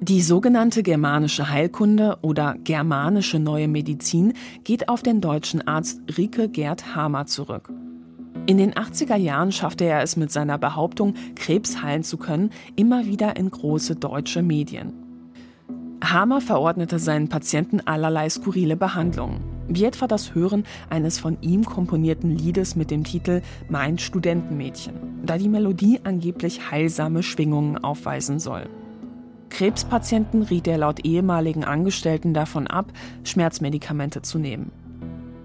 Die 0.00 0.20
sogenannte 0.20 0.82
germanische 0.82 1.50
Heilkunde 1.50 2.18
oder 2.20 2.56
germanische 2.62 3.38
neue 3.38 3.68
Medizin 3.68 4.34
geht 4.64 4.88
auf 4.88 5.02
den 5.02 5.20
deutschen 5.20 5.66
Arzt 5.66 6.02
Rike 6.18 6.48
Gerd 6.48 6.94
Hamer 6.94 7.26
zurück. 7.26 7.70
In 8.46 8.58
den 8.58 8.74
80er 8.74 9.16
Jahren 9.16 9.52
schaffte 9.52 9.84
er 9.84 10.02
es 10.02 10.16
mit 10.16 10.30
seiner 10.30 10.58
Behauptung, 10.58 11.14
Krebs 11.36 11.82
heilen 11.82 12.02
zu 12.02 12.18
können, 12.18 12.50
immer 12.76 13.06
wieder 13.06 13.36
in 13.36 13.50
große 13.50 13.96
deutsche 13.96 14.42
Medien. 14.42 15.03
Hamer 16.02 16.40
verordnete 16.40 16.98
seinen 16.98 17.28
Patienten 17.28 17.80
allerlei 17.80 18.28
skurrile 18.28 18.76
Behandlungen, 18.76 19.40
wie 19.68 19.84
etwa 19.84 20.06
das 20.06 20.34
Hören 20.34 20.64
eines 20.90 21.18
von 21.18 21.38
ihm 21.40 21.64
komponierten 21.64 22.30
Liedes 22.36 22.76
mit 22.76 22.90
dem 22.90 23.04
Titel 23.04 23.42
Mein 23.68 23.98
Studentenmädchen, 23.98 24.94
da 25.24 25.38
die 25.38 25.48
Melodie 25.48 26.00
angeblich 26.04 26.70
heilsame 26.70 27.22
Schwingungen 27.22 27.78
aufweisen 27.78 28.38
soll. 28.38 28.68
Krebspatienten 29.50 30.42
riet 30.42 30.66
er 30.66 30.78
laut 30.78 31.04
ehemaligen 31.04 31.64
Angestellten 31.64 32.34
davon 32.34 32.66
ab, 32.66 32.92
Schmerzmedikamente 33.22 34.20
zu 34.20 34.38
nehmen. 34.38 34.72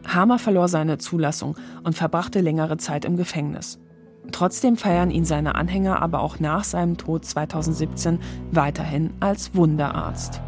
Hamer 0.08 0.40
verlor 0.40 0.68
seine 0.68 0.98
Zulassung 0.98 1.56
und 1.84 1.96
verbrachte 1.96 2.42
längere 2.42 2.78
Zeit 2.78 3.06
im 3.06 3.18
Gefängnis. 3.18 3.80
Trotzdem 4.32 4.78
feiern 4.78 5.12
ihn 5.12 5.26
seine 5.26 5.56
Anhänger 5.56 6.02
aber 6.02 6.22
auch 6.22 6.40
nach 6.40 6.64
seinem 6.64 6.98
Tod 6.98 7.26
2017 7.26 8.20
weiterhin 8.52 9.12
als 9.20 9.56
Wunderarzt. 9.56 10.42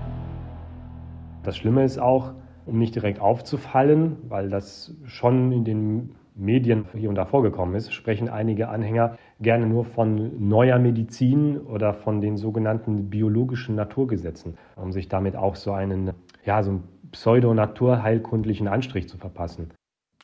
Das 1.44 1.58
Schlimme 1.58 1.84
ist 1.84 2.00
auch, 2.00 2.34
um 2.66 2.78
nicht 2.78 2.96
direkt 2.96 3.20
aufzufallen, 3.20 4.18
weil 4.30 4.50
das 4.50 4.94
schon 5.06 5.52
in 5.52 5.66
den 5.66 6.16
Medien 6.36 6.86
hier 6.94 7.10
und 7.10 7.16
da 7.16 7.26
vorgekommen 7.26 7.76
ist, 7.76 7.94
sprechen 7.94 8.30
einige 8.30 8.70
Anhänger 8.70 9.18
gerne 9.42 9.66
nur 9.66 9.86
von 9.86 10.48
neuer 10.48 10.80
Medizin 10.80 11.58
oder 11.58 11.94
von 11.94 12.22
den 12.22 12.38
sogenannten 12.38 13.10
biologischen 13.10 13.76
Naturgesetzen, 13.76 14.58
um 14.76 14.92
sich 14.92 15.08
damit 15.10 15.36
auch 15.36 15.56
so 15.56 15.72
einen, 15.72 16.12
ja, 16.46 16.64
so 16.64 16.72
einen 16.72 16.84
pseudo-naturheilkundlichen 17.12 18.68
Anstrich 18.68 19.10
zu 19.10 19.18
verpassen. 19.18 19.72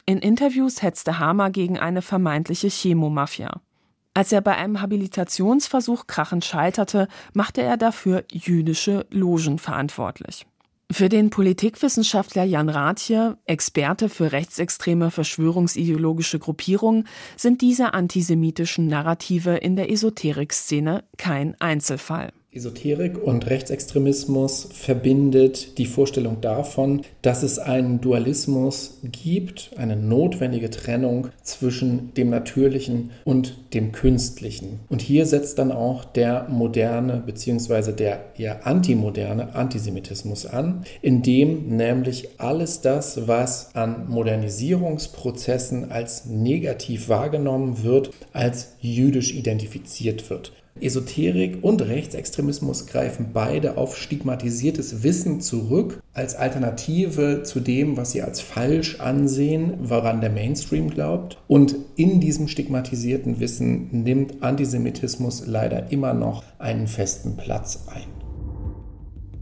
In 0.09 0.19
Interviews 0.19 0.81
hetzte 0.81 1.19
Hamer 1.19 1.49
gegen 1.51 1.77
eine 1.77 2.01
vermeintliche 2.01 2.69
Chemomafia. 2.69 3.59
Als 4.13 4.31
er 4.31 4.39
bei 4.39 4.55
einem 4.55 4.81
Habilitationsversuch 4.81 6.07
krachend 6.07 6.45
scheiterte, 6.45 7.09
machte 7.33 7.61
er 7.61 7.75
dafür 7.75 8.23
jüdische 8.31 9.05
Logen 9.11 9.59
verantwortlich. 9.59 10.45
Für 10.89 11.09
den 11.09 11.29
Politikwissenschaftler 11.29 12.45
Jan 12.45 12.69
Rathje, 12.69 13.37
Experte 13.43 14.07
für 14.07 14.31
rechtsextreme 14.31 15.11
verschwörungsideologische 15.11 16.39
Gruppierungen, 16.39 17.05
sind 17.35 17.59
diese 17.59 17.93
antisemitischen 17.93 18.87
Narrative 18.87 19.57
in 19.57 19.75
der 19.75 19.91
Esoterikszene 19.91 21.03
kein 21.17 21.59
Einzelfall. 21.59 22.31
Esoterik 22.53 23.21
und 23.21 23.49
Rechtsextremismus 23.49 24.69
verbindet 24.71 25.77
die 25.77 25.85
Vorstellung 25.85 26.39
davon, 26.39 27.01
dass 27.21 27.43
es 27.43 27.59
einen 27.59 27.99
Dualismus 27.99 28.99
gibt, 29.03 29.71
eine 29.75 29.97
notwendige 29.97 30.69
Trennung 30.69 31.27
zwischen 31.43 32.13
dem 32.15 32.29
Natürlichen 32.29 33.11
und 33.25 33.57
dem 33.73 33.91
Künstlichen. 33.91 34.79
Und 34.87 35.01
hier 35.01 35.25
setzt 35.25 35.59
dann 35.59 35.73
auch 35.73 36.05
der 36.05 36.47
moderne 36.49 37.21
bzw. 37.25 37.91
der 37.91 38.23
eher 38.37 38.65
antimoderne 38.65 39.53
Antisemitismus 39.53 40.45
an, 40.45 40.85
in 41.01 41.21
dem 41.21 41.75
nämlich 41.75 42.39
alles 42.39 42.79
das, 42.79 43.27
was 43.27 43.75
an 43.75 44.09
Modernisierungsprozessen 44.09 45.91
als 45.91 46.25
negativ 46.25 47.09
wahrgenommen 47.09 47.83
wird, 47.83 48.11
als 48.31 48.77
jüdisch 48.79 49.35
identifiziert 49.35 50.29
wird. 50.29 50.53
Esoterik 50.81 51.59
und 51.61 51.81
Rechtsextremismus 51.81 52.87
greifen 52.87 53.31
beide 53.33 53.77
auf 53.77 53.97
stigmatisiertes 53.97 55.03
Wissen 55.03 55.41
zurück, 55.41 56.01
als 56.13 56.35
Alternative 56.35 57.43
zu 57.43 57.59
dem, 57.59 57.97
was 57.97 58.11
sie 58.11 58.21
als 58.21 58.41
falsch 58.41 58.99
ansehen, 58.99 59.73
woran 59.81 60.21
der 60.21 60.29
Mainstream 60.29 60.89
glaubt. 60.89 61.37
Und 61.47 61.75
in 61.95 62.19
diesem 62.19 62.47
stigmatisierten 62.47 63.39
Wissen 63.39 64.03
nimmt 64.03 64.41
Antisemitismus 64.41 65.45
leider 65.47 65.91
immer 65.91 66.13
noch 66.13 66.43
einen 66.59 66.87
festen 66.87 67.37
Platz 67.37 67.85
ein. 67.87 68.17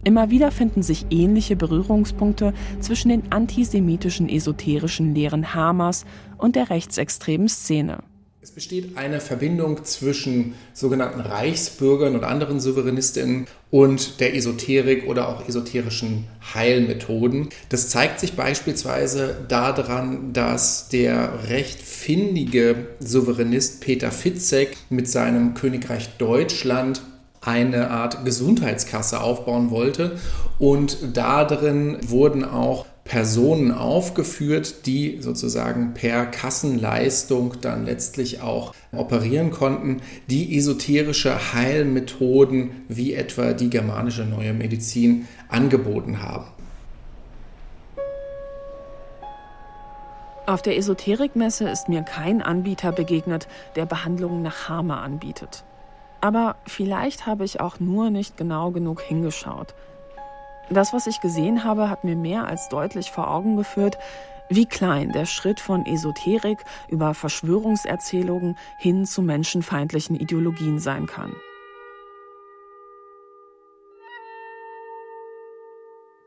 Immer 0.05 0.29
wieder 0.29 0.51
finden 0.51 0.83
sich 0.83 1.07
ähnliche 1.09 1.55
Berührungspunkte 1.55 2.53
zwischen 2.79 3.09
den 3.09 3.31
antisemitischen 3.31 4.29
esoterischen 4.29 5.15
Lehren 5.15 5.55
Hamas 5.55 6.05
und 6.37 6.55
der 6.55 6.69
rechtsextremen 6.69 7.49
Szene. 7.49 8.03
Es 8.45 8.51
besteht 8.51 8.95
eine 8.95 9.21
Verbindung 9.21 9.85
zwischen 9.85 10.53
sogenannten 10.71 11.19
Reichsbürgern 11.19 12.13
und 12.13 12.23
anderen 12.23 12.59
Souveränistinnen 12.59 13.47
und 13.71 14.19
der 14.19 14.35
Esoterik 14.35 15.07
oder 15.07 15.29
auch 15.29 15.49
esoterischen 15.49 16.25
Heilmethoden. 16.53 17.49
Das 17.69 17.89
zeigt 17.89 18.19
sich 18.19 18.33
beispielsweise 18.33 19.35
daran, 19.47 20.31
dass 20.33 20.89
der 20.89 21.49
recht 21.49 21.81
findige 21.81 22.89
Souveränist 22.99 23.81
Peter 23.81 24.11
Fitzek 24.11 24.77
mit 24.91 25.09
seinem 25.09 25.55
Königreich 25.55 26.09
Deutschland 26.19 27.01
eine 27.41 27.89
Art 27.89 28.25
Gesundheitskasse 28.25 29.21
aufbauen 29.21 29.71
wollte 29.71 30.19
und 30.59 30.99
darin 31.15 31.97
wurden 32.07 32.45
auch 32.45 32.85
Personen 33.05 33.71
aufgeführt, 33.71 34.87
die 34.87 35.21
sozusagen 35.21 35.93
per 35.93 36.25
Kassenleistung 36.25 37.53
dann 37.61 37.85
letztlich 37.85 38.41
auch 38.41 38.73
operieren 38.91 39.51
konnten, 39.51 40.01
die 40.27 40.57
esoterische 40.57 41.53
Heilmethoden 41.53 42.71
wie 42.89 43.13
etwa 43.13 43.53
die 43.53 43.69
germanische 43.69 44.25
neue 44.25 44.53
Medizin 44.53 45.27
angeboten 45.49 46.21
haben. 46.21 46.47
Auf 50.47 50.63
der 50.63 50.75
Esoterikmesse 50.77 51.69
ist 51.69 51.89
mir 51.89 52.01
kein 52.01 52.41
Anbieter 52.41 52.91
begegnet, 52.91 53.47
der 53.75 53.85
Behandlungen 53.85 54.41
nach 54.41 54.67
Harmer 54.67 55.01
anbietet. 55.01 55.63
Aber 56.21 56.55
vielleicht 56.65 57.27
habe 57.27 57.45
ich 57.45 57.59
auch 57.59 57.79
nur 57.79 58.09
nicht 58.09 58.35
genau 58.35 58.71
genug 58.71 59.01
hingeschaut. 59.01 59.75
Das, 60.69 60.93
was 60.93 61.05
ich 61.05 61.21
gesehen 61.21 61.63
habe, 61.63 61.89
hat 61.89 62.03
mir 62.03 62.15
mehr 62.15 62.45
als 62.47 62.69
deutlich 62.69 63.11
vor 63.11 63.29
Augen 63.29 63.55
geführt, 63.55 63.97
wie 64.49 64.65
klein 64.65 65.11
der 65.11 65.25
Schritt 65.25 65.59
von 65.59 65.85
Esoterik 65.85 66.63
über 66.89 67.13
Verschwörungserzählungen 67.13 68.57
hin 68.77 69.05
zu 69.05 69.21
menschenfeindlichen 69.21 70.15
Ideologien 70.15 70.79
sein 70.79 71.05
kann. 71.07 71.35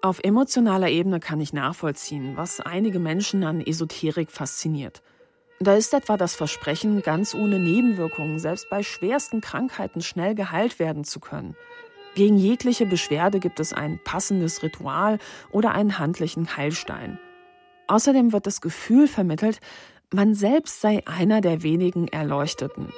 Auf 0.01 0.21
emotionaler 0.23 0.89
Ebene 0.89 1.19
kann 1.19 1.41
ich 1.41 1.53
nachvollziehen, 1.53 2.37
was 2.37 2.61
einige 2.61 3.01
Menschen 3.01 3.43
an 3.43 3.61
Esoterik 3.61 4.31
fasziniert. 4.31 5.03
Da 5.61 5.75
ist 5.75 5.93
etwa 5.93 6.17
das 6.17 6.37
Versprechen, 6.37 7.03
ganz 7.03 7.35
ohne 7.35 7.59
Nebenwirkungen, 7.59 8.39
selbst 8.39 8.71
bei 8.71 8.85
schwersten 8.85 9.41
Krankheiten 9.41 10.01
schnell 10.01 10.37
geheilt 10.37 10.79
werden 10.79 11.03
zu 11.03 11.19
können– 11.19 11.57
gegen 12.15 12.37
jegliche 12.37 12.87
Beschwerde 12.87 13.39
gibt 13.39 13.61
es 13.61 13.73
ein 13.73 14.01
passendes 14.03 14.63
Ritual 14.63 15.19
oder 15.51 15.73
einen 15.73 15.99
handlichen 15.99 16.57
Heilstein. 16.57 17.19
Außerdem 17.87 18.33
wird 18.33 18.47
das 18.47 18.61
Gefühl 18.61 19.09
vermittelt, 19.09 19.61
man 20.13 20.35
selbst 20.35 20.81
sei 20.81 21.03
einer 21.07 21.41
der 21.41 21.63
wenigen 21.63 22.09
Erleuchteten. 22.09 22.93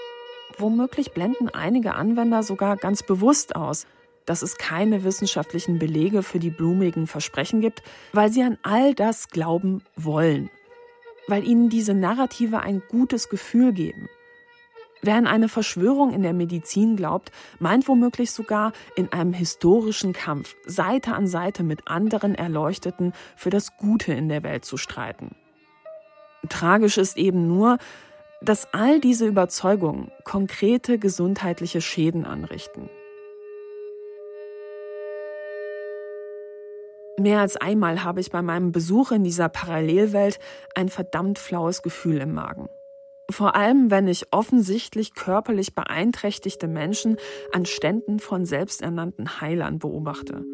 Womöglich 0.58 1.12
blenden 1.12 1.48
einige 1.48 1.94
Anwender 1.94 2.42
sogar 2.42 2.76
ganz 2.76 3.02
bewusst 3.02 3.56
aus, 3.56 3.86
dass 4.26 4.42
es 4.42 4.58
keine 4.58 5.02
wissenschaftlichen 5.02 5.78
Belege 5.78 6.22
für 6.22 6.38
die 6.38 6.50
blumigen 6.50 7.06
Versprechen 7.06 7.60
gibt, 7.60 7.82
weil 8.12 8.30
sie 8.30 8.42
an 8.42 8.58
all 8.62 8.94
das 8.94 9.28
glauben 9.28 9.82
wollen, 9.96 10.50
weil 11.26 11.44
ihnen 11.44 11.68
diese 11.68 11.94
Narrative 11.94 12.60
ein 12.60 12.82
gutes 12.88 13.28
Gefühl 13.28 13.72
geben. 13.72 14.08
Wer 15.02 15.14
an 15.14 15.26
eine 15.26 15.48
Verschwörung 15.48 16.12
in 16.12 16.22
der 16.22 16.34
Medizin 16.34 16.96
glaubt, 16.96 17.32
meint 17.58 17.88
womöglich 17.88 18.32
sogar, 18.32 18.72
in 18.96 19.12
einem 19.12 19.32
historischen 19.32 20.12
Kampf 20.12 20.54
Seite 20.66 21.14
an 21.14 21.26
Seite 21.26 21.62
mit 21.62 21.88
anderen 21.88 22.34
Erleuchteten 22.34 23.14
für 23.34 23.50
das 23.50 23.76
Gute 23.78 24.12
in 24.12 24.28
der 24.28 24.42
Welt 24.42 24.64
zu 24.64 24.76
streiten. 24.76 25.34
Tragisch 26.48 26.98
ist 26.98 27.16
eben 27.16 27.46
nur, 27.46 27.78
dass 28.42 28.72
all 28.72 29.00
diese 29.00 29.26
Überzeugungen 29.26 30.10
konkrete 30.24 30.98
gesundheitliche 30.98 31.80
Schäden 31.80 32.24
anrichten. 32.24 32.88
Mehr 37.18 37.40
als 37.40 37.58
einmal 37.58 38.02
habe 38.02 38.20
ich 38.20 38.30
bei 38.30 38.40
meinem 38.40 38.72
Besuch 38.72 39.12
in 39.12 39.24
dieser 39.24 39.50
Parallelwelt 39.50 40.38
ein 40.74 40.88
verdammt 40.88 41.38
flaues 41.38 41.82
Gefühl 41.82 42.18
im 42.18 42.32
Magen. 42.32 42.70
Vor 43.30 43.54
allem, 43.54 43.90
wenn 43.90 44.08
ich 44.08 44.32
offensichtlich 44.32 45.14
körperlich 45.14 45.74
beeinträchtigte 45.74 46.68
Menschen 46.68 47.16
an 47.52 47.64
Ständen 47.64 48.18
von 48.18 48.44
selbsternannten 48.44 49.40
Heilern 49.40 49.78
beobachte. 49.78 50.44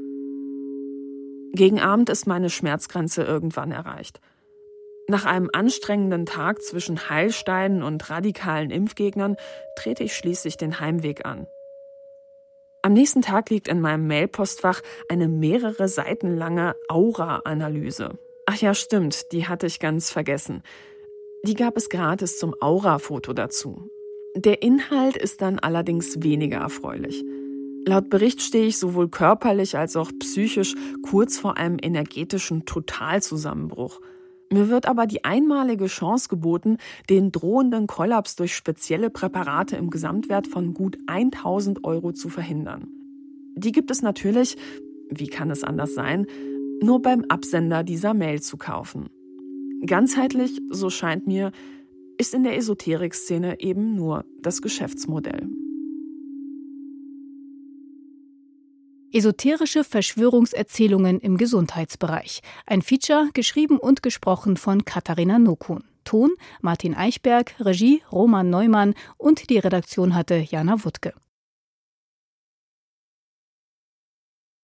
Gegen 1.52 1.80
Abend 1.80 2.10
ist 2.10 2.26
meine 2.26 2.50
Schmerzgrenze 2.50 3.24
irgendwann 3.24 3.72
erreicht. 3.72 4.20
Nach 5.08 5.24
einem 5.24 5.48
anstrengenden 5.52 6.26
Tag 6.26 6.60
zwischen 6.62 7.08
Heilsteinen 7.08 7.82
und 7.82 8.10
radikalen 8.10 8.70
Impfgegnern 8.70 9.36
trete 9.78 10.04
ich 10.04 10.14
schließlich 10.14 10.56
den 10.56 10.80
Heimweg 10.80 11.24
an. 11.24 11.46
Am 12.82 12.92
nächsten 12.92 13.22
Tag 13.22 13.50
liegt 13.50 13.68
in 13.68 13.80
meinem 13.80 14.06
Mailpostfach 14.06 14.80
eine 15.08 15.28
mehrere 15.28 15.88
Seiten 15.88 16.36
lange 16.36 16.76
Aura-Analyse. 16.88 18.18
Ach 18.46 18.56
ja, 18.56 18.74
stimmt, 18.74 19.32
die 19.32 19.48
hatte 19.48 19.66
ich 19.66 19.80
ganz 19.80 20.10
vergessen. 20.10 20.62
Die 21.46 21.54
gab 21.54 21.76
es 21.76 21.88
gratis 21.88 22.38
zum 22.38 22.56
Aura-Foto 22.60 23.32
dazu. 23.32 23.88
Der 24.34 24.62
Inhalt 24.62 25.16
ist 25.16 25.42
dann 25.42 25.60
allerdings 25.60 26.20
weniger 26.22 26.58
erfreulich. 26.58 27.24
Laut 27.86 28.10
Bericht 28.10 28.42
stehe 28.42 28.66
ich 28.66 28.78
sowohl 28.78 29.08
körperlich 29.08 29.78
als 29.78 29.94
auch 29.94 30.10
psychisch 30.18 30.74
kurz 31.08 31.38
vor 31.38 31.56
einem 31.56 31.76
energetischen 31.80 32.64
Totalzusammenbruch. 32.66 34.00
Mir 34.52 34.70
wird 34.70 34.86
aber 34.86 35.06
die 35.06 35.24
einmalige 35.24 35.86
Chance 35.86 36.28
geboten, 36.28 36.78
den 37.08 37.30
drohenden 37.30 37.86
Kollaps 37.86 38.34
durch 38.34 38.56
spezielle 38.56 39.08
Präparate 39.08 39.76
im 39.76 39.90
Gesamtwert 39.90 40.48
von 40.48 40.74
gut 40.74 40.98
1000 41.06 41.84
Euro 41.84 42.12
zu 42.12 42.28
verhindern. 42.28 42.88
die 43.54 43.70
gibt 43.70 43.92
es 43.92 44.02
natürlich, 44.02 44.56
wie 45.10 45.28
kann 45.28 45.52
es 45.52 45.62
anders 45.62 45.94
sein, 45.94 46.26
nur 46.82 47.00
beim 47.00 47.24
Absender 47.28 47.84
dieser 47.84 48.14
Mail 48.14 48.42
zu 48.42 48.56
kaufen. 48.56 49.10
Ganzheitlich, 49.84 50.60
so 50.70 50.90
scheint 50.90 51.26
mir, 51.26 51.52
ist 52.18 52.34
in 52.34 52.44
der 52.44 52.56
Esoterik-Szene 52.56 53.60
eben 53.60 53.94
nur 53.94 54.24
das 54.40 54.62
Geschäftsmodell. 54.62 55.48
Esoterische 59.12 59.84
Verschwörungserzählungen 59.84 61.20
im 61.20 61.36
Gesundheitsbereich. 61.36 62.40
Ein 62.66 62.82
Feature 62.82 63.30
geschrieben 63.32 63.78
und 63.78 64.02
gesprochen 64.02 64.56
von 64.56 64.84
Katharina 64.84 65.38
Nokun. 65.38 65.84
Ton 66.04 66.32
Martin 66.60 66.94
Eichberg, 66.94 67.54
Regie 67.58 68.02
Roman 68.12 68.50
Neumann 68.50 68.94
und 69.16 69.50
die 69.50 69.58
Redaktion 69.58 70.14
hatte 70.14 70.36
Jana 70.36 70.84
Wuttke. 70.84 71.14